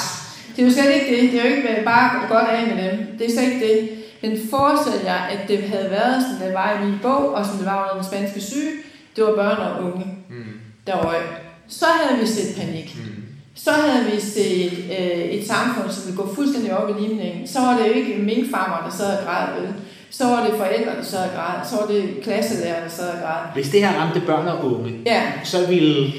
[0.56, 1.32] Det er jo slet ikke det.
[1.32, 2.98] Det er jo ikke bare godt af med dem.
[3.18, 3.90] Det er slet ikke det.
[4.22, 7.56] Men forestil jer, at det havde været, som det var i min bog, og som
[7.56, 8.70] det var under den spanske syge,
[9.16, 10.44] det var børn og unge, Mm.
[10.86, 11.22] der røg.
[11.68, 12.96] Så havde vi set panik.
[12.98, 13.22] Mm.
[13.54, 17.48] Så havde vi set øh, et samfund, som ville gå fuldstændig op i limningen.
[17.48, 19.60] Så var det jo ikke minkfarmer, der sad og græd.
[19.60, 19.74] vel?
[20.10, 21.68] Så var det forældre, der sad og græd.
[21.70, 23.52] Så var det klasselærer, der sad og græd.
[23.54, 26.12] Hvis det her ramte børn og unge, Ja, så ville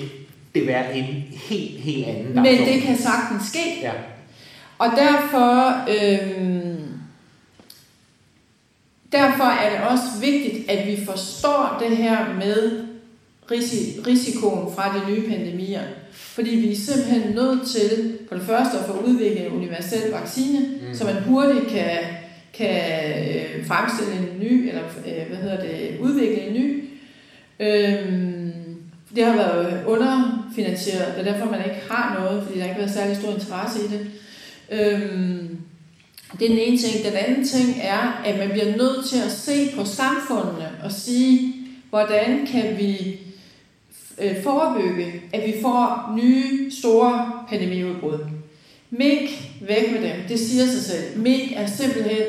[0.56, 1.06] det være en
[1.50, 2.74] helt, helt anden men dagsorden.
[2.74, 3.80] det kan sagtens ske.
[3.82, 3.92] Ja.
[4.80, 6.78] Og derfor, øhm,
[9.12, 12.84] derfor er det også vigtigt, at vi forstår det her med
[13.52, 15.82] risi- risikoen fra de nye pandemier.
[16.12, 20.60] Fordi vi er simpelthen nødt til, for det første, at få udviklet en universel vaccine,
[20.60, 20.96] mm.
[20.96, 21.98] så man hurtigt kan,
[22.54, 22.84] kan
[23.20, 26.90] øh, fremstille en ny, eller øh, hvad hedder det, udvikle en ny.
[27.60, 28.54] Øhm,
[29.16, 31.14] det har været underfinansieret.
[31.18, 33.80] Det er derfor, man ikke har noget, fordi der ikke har været særlig stor interesse
[33.86, 34.08] i det.
[34.72, 35.58] Øhm,
[36.40, 37.06] det er den ene ting.
[37.06, 41.56] Den anden ting er, at man bliver nødt til at se på samfundene og sige,
[41.90, 43.20] hvordan kan vi
[44.22, 48.20] øh, forebygge, at vi får nye, store pandemiudbrud.
[48.92, 49.30] Mink,
[49.62, 50.20] væk med dem.
[50.28, 51.20] Det siger sig selv.
[51.20, 52.22] Mink er simpelthen,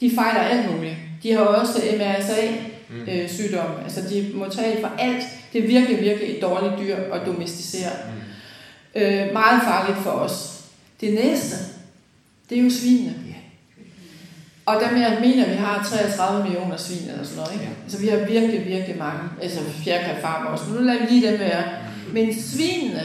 [0.00, 0.96] de fejler alt muligt.
[1.22, 3.70] De har også MRSA-sygdom.
[3.70, 3.76] Mm.
[3.76, 5.24] Øh, altså, de må tage for alt.
[5.52, 7.90] Det er virkelig, virkelig et dårligt dyr at domesticere.
[8.94, 9.00] Mm.
[9.00, 10.64] Øh, meget farligt for os.
[11.00, 11.56] Det næste,
[12.50, 13.14] det er jo svinene.
[14.66, 14.90] Og der
[15.20, 17.52] mener, at vi har 33 millioner svin eller sådan noget.
[17.52, 17.64] Ikke?
[17.64, 17.70] Ja.
[17.84, 19.22] Altså, vi har virkelig, virkelig mange.
[19.42, 20.64] Altså fjerkræ farmer også.
[20.64, 21.62] Men nu lader vi lige dem være.
[21.62, 22.14] Mm.
[22.14, 23.02] Men svinene,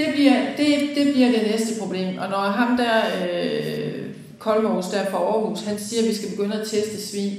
[0.00, 2.18] det bliver det, det, bliver det næste problem.
[2.18, 4.04] Og når ham der, øh,
[4.38, 7.36] Kolmos der fra Aarhus, han siger, at vi skal begynde at teste svin,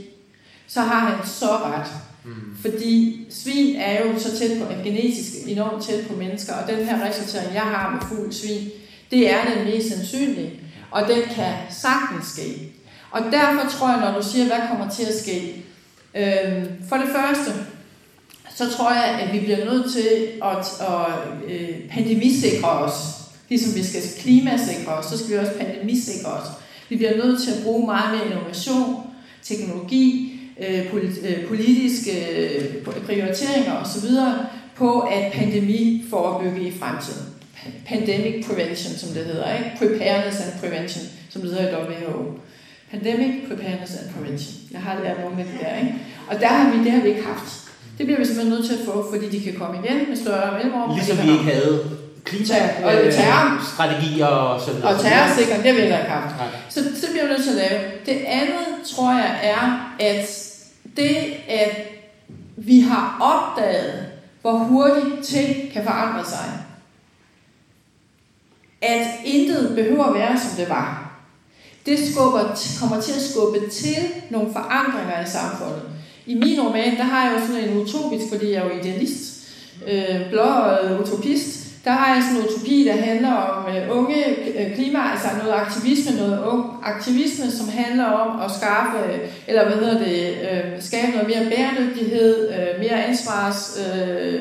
[0.68, 1.88] så har han så ret.
[2.24, 2.58] Mm.
[2.62, 7.08] Fordi svin er jo så tæt på, genetisk enormt tæt på mennesker, og den her
[7.10, 8.70] resultat, jeg har med fugl svin,
[9.12, 10.60] det er den mest sandsynlige,
[10.92, 12.72] og den kan sagtens ske.
[13.12, 15.64] Og derfor tror jeg, når du siger, hvad kommer til at ske,
[16.16, 17.52] øh, for det første,
[18.62, 21.14] så tror jeg, at vi bliver nødt til at, at
[21.52, 22.94] øh, pandemisikre os.
[23.50, 26.48] Ligesom vi skal klimasikre os, så skal vi også pandemisikre os.
[26.90, 28.96] Vi bliver nødt til at bruge meget mere innovation,
[29.44, 34.10] teknologi, øh, øh politiske øh, prioriteringer osv.
[34.76, 37.26] på at pandemi forebygge i fremtiden.
[37.86, 39.58] Pandemic prevention, som det hedder.
[39.58, 39.72] Ikke?
[39.78, 42.40] Preparedness and prevention, som det hedder i WHO.
[42.92, 44.56] Pandemic Preparedness and Prevention.
[44.72, 45.96] Jeg har lært noget med det der, ikke?
[46.30, 47.61] Og der har vi, det har vi ikke haft.
[48.02, 50.58] Det bliver vi simpelthen nødt til at få, fordi de kan komme igen med større
[50.58, 50.96] mellemrum.
[50.96, 51.90] Ligesom vi ikke havde
[52.24, 54.96] klimastrategier og sådan noget.
[54.96, 56.36] Og terrorsikring, det har vi ikke haft.
[56.70, 57.82] Så, så bliver vi nødt til at lave.
[58.06, 60.50] Det andet, tror jeg, er, at
[60.98, 61.16] det,
[61.50, 61.78] at
[62.58, 64.06] vi har opdaget,
[64.42, 66.50] hvor hurtigt ting kan forandre sig.
[68.82, 71.12] At intet behøver at være, som det var
[71.86, 72.40] det skubber,
[72.80, 73.96] kommer til at skubbe til
[74.30, 75.82] nogle forandringer i samfundet.
[76.26, 79.48] I min roman, der har jeg jo sådan en utopisk, fordi jeg er jo idealist,
[79.88, 80.48] øh, blå
[81.02, 84.26] utopist, der har jeg sådan en utopi, der handler om øh, unge
[84.60, 89.00] øh, klima, altså noget aktivisme, noget ung aktivisme, som handler om at skaffe,
[89.48, 94.40] eller hvad hedder det, øh, skabe noget mere bæredygtighed, øh, mere ansvars, øh,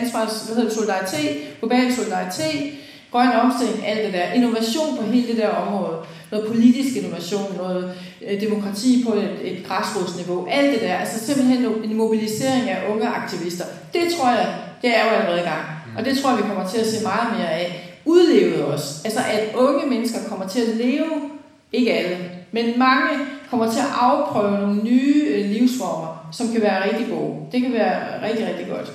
[0.00, 2.72] ansvars, hvad hedder det, solidaritet, global solidaritet,
[3.12, 5.96] grøn omstilling, alt det der, innovation på hele det der område
[6.32, 7.94] noget politisk innovation, noget
[8.28, 13.06] øh, demokrati på et, et græsrodsniveau, alt det der, altså simpelthen en mobilisering af unge
[13.06, 13.64] aktivister.
[13.92, 15.64] Det tror jeg, det er jo allerede i gang.
[15.86, 15.96] Mm.
[15.96, 17.88] Og det tror jeg, vi kommer til at se meget mere af.
[18.04, 19.00] Udlevet også.
[19.04, 21.30] Altså at unge mennesker kommer til at leve,
[21.72, 22.16] ikke alle,
[22.52, 23.08] men mange
[23.50, 27.36] kommer til at afprøve nogle nye øh, livsformer, som kan være rigtig gode.
[27.52, 28.92] Det kan være rigtig, rigtig godt.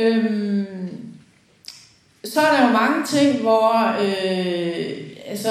[0.00, 0.88] Øhm,
[2.24, 4.96] så er der jo mange ting, hvor øh,
[5.26, 5.48] altså,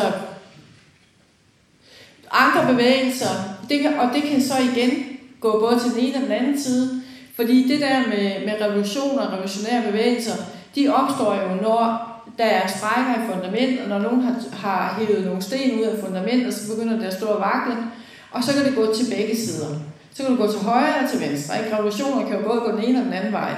[2.31, 3.29] andre bevægelser,
[3.69, 5.05] det kan, og det kan så igen
[5.39, 7.01] gå både til den ene og den anden side,
[7.35, 10.35] fordi det der med, med revolutioner og revolutionære bevægelser,
[10.75, 15.41] de opstår jo, når der er sprækker i fundamentet, når nogen har, har hævet nogle
[15.41, 17.83] sten ud af fundamentet, så begynder det at stå og vakle,
[18.31, 19.67] og så kan det gå til begge sider.
[20.13, 21.63] Så kan det gå til højre og til venstre.
[21.63, 21.75] Ikke?
[21.77, 23.51] Revolutioner kan jo både gå den ene og den anden vej,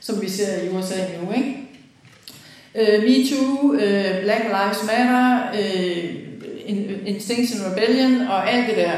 [0.00, 1.32] som vi ser i USA nu.
[1.36, 1.64] Ikke?
[2.74, 6.33] Øh, uh, Me Too, uh, øh, Black Lives Matter, uh,
[7.06, 8.92] Instinction Rebellion og alt det der.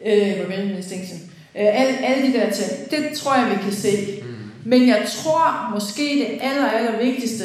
[0.00, 1.18] Uh, Rebellion Instinction.
[1.54, 2.90] Uh, alle, alle de der ting.
[2.90, 4.22] Det tror jeg, vi kan se.
[4.22, 4.28] Mm.
[4.64, 7.44] Men jeg tror måske det aller, aller vigtigste,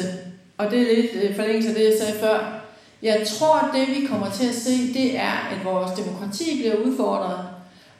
[0.58, 2.60] og det er lidt uh, forlængelse af det, jeg sagde før,
[3.02, 7.38] jeg tror, det vi kommer til at se, det er, at vores demokrati bliver udfordret,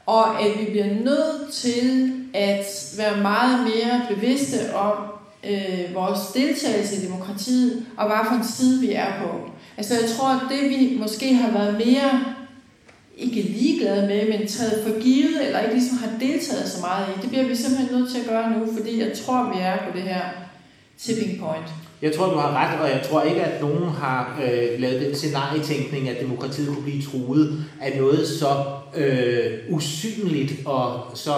[0.05, 2.65] og at vi bliver nødt til at
[2.97, 4.93] være meget mere bevidste om
[5.43, 9.49] øh, vores deltagelse i demokratiet, og hvad for en side vi er på.
[9.77, 12.23] Altså jeg tror, at det vi måske har været mere,
[13.17, 17.21] ikke ligeglade med, men taget for givet, eller ikke ligesom har deltaget så meget i,
[17.21, 19.97] det bliver vi simpelthen nødt til at gøre nu, fordi jeg tror, vi er på
[19.97, 20.21] det her
[20.97, 21.65] tipping point.
[22.01, 25.15] Jeg tror, du har ret, og jeg tror ikke, at nogen har øh, lavet den
[25.15, 28.65] scenarietænkning, at demokratiet kunne blive truet af noget så
[28.95, 31.33] øh, usynligt og så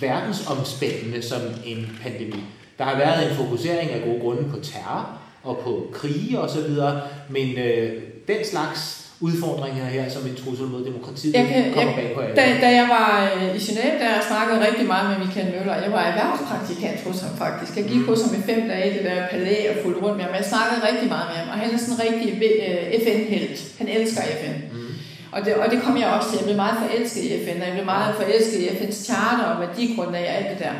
[0.00, 2.44] verdensomspændende som en pandemi.
[2.78, 6.60] Der har været en fokusering af gode grunde på terror og på krige og så
[6.60, 11.92] videre, men øh, den slags udfordringer her, som en trussel mod demokratiet, jeg kan, kommer
[11.92, 12.36] jeg, bag på alle.
[12.40, 15.74] Da, da jeg var øh, i Genève, der snakkede rigtig meget med Michael Møller.
[15.84, 17.72] Jeg var erhvervspraktikant hos ham faktisk.
[17.78, 18.08] Jeg gik mm.
[18.08, 20.34] hos ham i fem dage i det der palæ og fulgte rundt med ham.
[20.40, 22.28] Jeg snakkede rigtig meget med ham, og han er sådan en rigtig
[22.68, 23.58] øh, FN-helt.
[23.78, 24.56] Han elsker FN.
[24.72, 24.92] Mm.
[25.34, 26.38] Og det, og det kom jeg også til.
[26.40, 29.56] Jeg blev meget forelsket i FN, og jeg blev meget forelsket i FN's charter og
[29.62, 30.74] værdigrundlag og alt det der.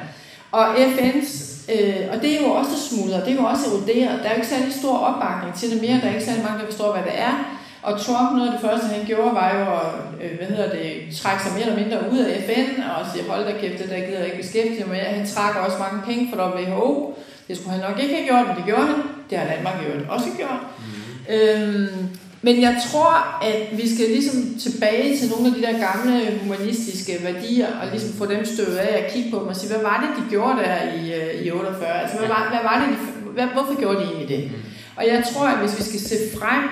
[0.52, 4.20] Og FN's Øh, og det er jo også smuldret, det er jo også eroderet.
[4.22, 6.00] Der er jo ikke særlig stor opbakning til det mere.
[6.00, 7.34] Der er ikke særlig mange, der forstår, hvad det er.
[7.82, 9.90] Og Trump, noget af det første, han gjorde, var jo at
[10.22, 13.44] øh, hvad hedder det, trække sig mere eller mindre ud af FN og sige, hold
[13.44, 15.00] da kæft, det der gider jeg ikke beskæftige mig.
[15.00, 17.18] Han trak også mange penge for WHO.
[17.48, 19.02] Det skulle han nok ikke have gjort, men det gjorde han.
[19.30, 20.60] Det har Danmark jo også gjort.
[20.78, 21.34] Mm.
[21.34, 22.08] Øhm,
[22.44, 27.12] men jeg tror, at vi skal ligesom tilbage til nogle af de der gamle humanistiske
[27.22, 29.96] værdier, og ligesom få dem støvet af og kigge på dem og sige, hvad var
[30.02, 32.02] det, de gjorde der i, øh, i 48?
[32.02, 34.44] Altså, hvad var, hvad var det, de, hvad, hvorfor gjorde de egentlig det?
[34.44, 34.58] Mm.
[34.96, 36.64] Og jeg tror, at hvis vi skal se frem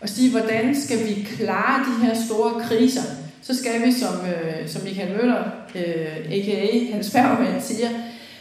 [0.00, 3.02] og sige, hvordan skal vi klare de her store kriser,
[3.42, 5.44] så skal vi, som, øh, som Michael Møller,
[5.74, 6.92] øh, a.k.a.
[6.92, 7.88] Hans Færgemand, siger,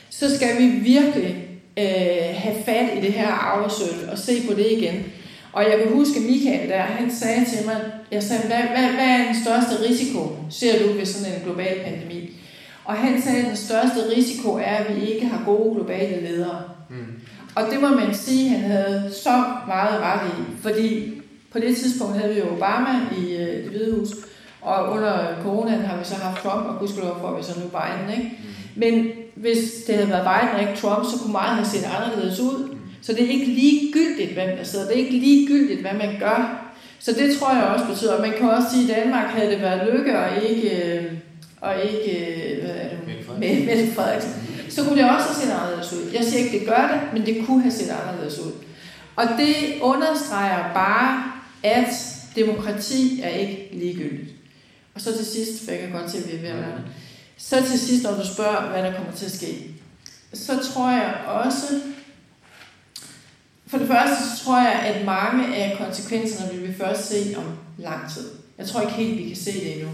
[0.09, 1.47] så skal vi virkelig
[1.77, 5.05] øh, have fat i det her arvesøl og se på det igen.
[5.53, 7.75] Og jeg kan huske Michael der, han sagde til mig,
[8.11, 11.77] jeg sagde, hvad, hvad, hvad er den største risiko, ser du ved sådan en global
[11.85, 12.29] pandemi?
[12.85, 16.61] Og han sagde, at den største risiko er, at vi ikke har gode globale ledere.
[16.89, 17.05] Mm.
[17.55, 21.13] Og det må man sige, han havde så meget ret i, fordi
[21.51, 24.09] på det tidspunkt havde vi jo Obama i øh, det hvide hus,
[24.61, 28.17] og under coronaen har vi så haft Trump, og gudskelov får vi så nu Biden.
[28.17, 28.37] Ikke?
[28.37, 28.79] Mm.
[28.79, 32.39] Men hvis det havde været Biden og ikke Trump, så kunne meget have set anderledes
[32.39, 32.76] ud.
[33.01, 34.87] Så det er ikke ligegyldigt, hvem der sidder.
[34.87, 36.67] Det er ikke ligegyldigt, hvad man gør.
[36.99, 39.61] Så det tror jeg også betyder, at man kan også sige, at Danmark havde det
[39.61, 41.11] været lykke og ikke, øh,
[41.61, 42.99] og ikke hvad er det,
[43.39, 44.31] med Mette Frederiksen.
[44.69, 46.11] Så kunne det også have set anderledes ud.
[46.13, 48.51] Jeg siger ikke, det gør det, men det kunne have set anderledes ud.
[49.15, 51.23] Og det understreger bare,
[51.63, 51.87] at
[52.35, 54.29] demokrati er ikke ligegyldigt.
[54.95, 56.81] Og så til sidst, for jeg kan godt se, at vi er ved at være
[57.37, 59.71] så til sidst, når du spørger, hvad der kommer til at ske,
[60.33, 61.65] så tror jeg også,
[63.67, 67.43] for det første, så tror jeg, at mange af konsekvenserne vil vi først se om
[67.77, 68.29] lang tid.
[68.57, 69.89] Jeg tror ikke helt, vi kan se det endnu.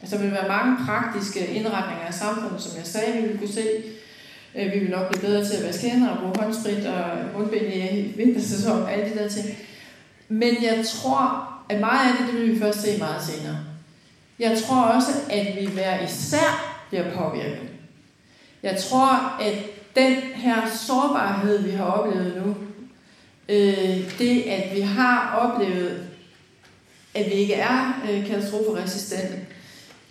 [0.00, 3.52] Altså, der vil være mange praktiske indretninger af samfundet, som jeg sagde, vi vil kunne
[3.52, 3.66] se.
[4.54, 7.04] Øh, vi vil nok blive bedre til at vaske hænder og bruge håndsprit og
[7.36, 9.46] mundbind i vintersæsonen alle de der ting.
[10.28, 13.56] Men jeg tror, at meget af det, det vil vi først se meget senere.
[14.38, 17.68] Jeg tror også, at vi hver især bliver påvirket.
[18.62, 19.54] Jeg tror, at
[19.94, 22.54] den her sårbarhed, vi har oplevet nu,
[23.48, 26.06] øh, det at vi har oplevet,
[27.14, 29.34] at vi ikke er øh, katastroferesistente,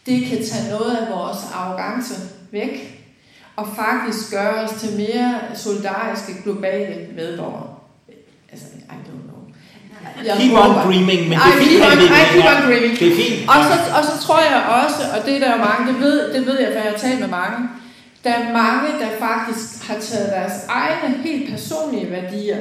[0.06, 2.14] det kan tage noget af vores arrogance
[2.52, 3.04] væk,
[3.56, 7.76] og faktisk gøre os til mere solidariske globale medborgere.
[8.52, 9.42] Altså, I don't know.
[10.26, 11.72] Jeg keep on dreaming, men det er fint.
[11.72, 13.00] I, I keep on dreaming.
[13.00, 13.50] Det er fint.
[13.50, 16.34] Og så, og så tror jeg også, og det er der jo mange, det ved,
[16.34, 17.70] det ved jeg, for jeg har talt med mange,
[18.24, 22.58] der er mange, der faktisk har taget deres egne helt personlige værdier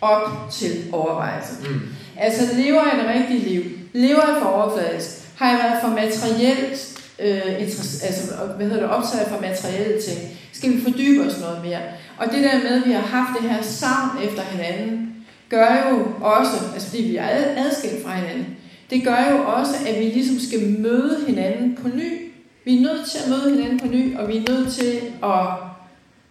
[0.00, 1.52] op til overvejelse.
[1.62, 1.80] Mm.
[2.16, 3.62] Altså lever jeg et rigtigt liv?
[3.92, 5.08] Lever jeg for overfladisk?
[5.36, 10.18] Har jeg været for materielt øh, altså, hvad hedder det, optaget for materielle ting?
[10.52, 11.78] Skal vi fordybe os noget mere?
[12.18, 16.06] Og det der med, at vi har haft det her savn efter hinanden, gør jo
[16.20, 18.46] også, altså fordi vi er adskilt fra hinanden,
[18.90, 22.32] det gør jo også, at vi ligesom skal møde hinanden på ny.
[22.64, 25.46] Vi er nødt til at møde hinanden på ny, og vi er nødt til at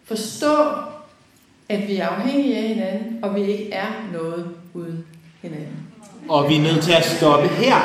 [0.04, 0.56] forstå,
[1.70, 5.06] at vi er afhængige af hinanden, og vi ikke er noget uden
[5.42, 5.78] hinanden.
[6.30, 7.76] Og vi er nødt til at stoppe her,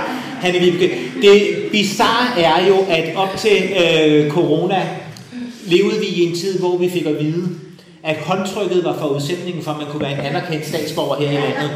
[0.41, 0.91] Hanne Vibke.
[1.23, 4.89] Det bizarre er jo, at op til øh, corona
[5.67, 7.49] levede vi i en tid, hvor vi fik at vide,
[8.03, 11.71] at håndtrykket var forudsætningen for, at man kunne være en anerkendt statsborger her i landet.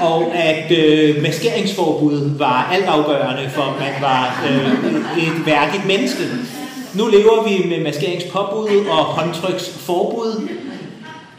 [0.00, 6.22] Og at øh, maskeringsforbud var altafgørende for, at man var øh, et værdigt menneske.
[6.94, 10.48] Nu lever vi med maskeringspåbud og håndtryksforbud.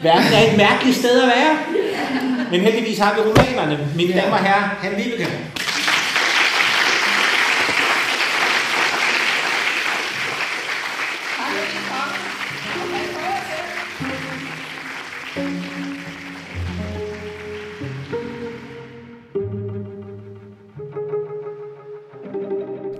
[0.02, 1.56] Verden er et mærkeligt sted at være.
[2.50, 3.88] Men heldigvis har vi romanerne.
[3.96, 5.28] Mine damer og herrer, han Vibeke.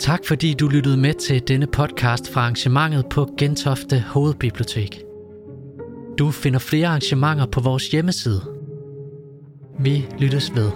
[0.00, 5.13] Tak fordi du lyttede med til denne podcast fra arrangementet på Gentofte Hovedbibliotek.
[6.18, 8.40] Du finder flere arrangementer på vores hjemmeside.
[9.78, 10.70] Vi lyttes ved.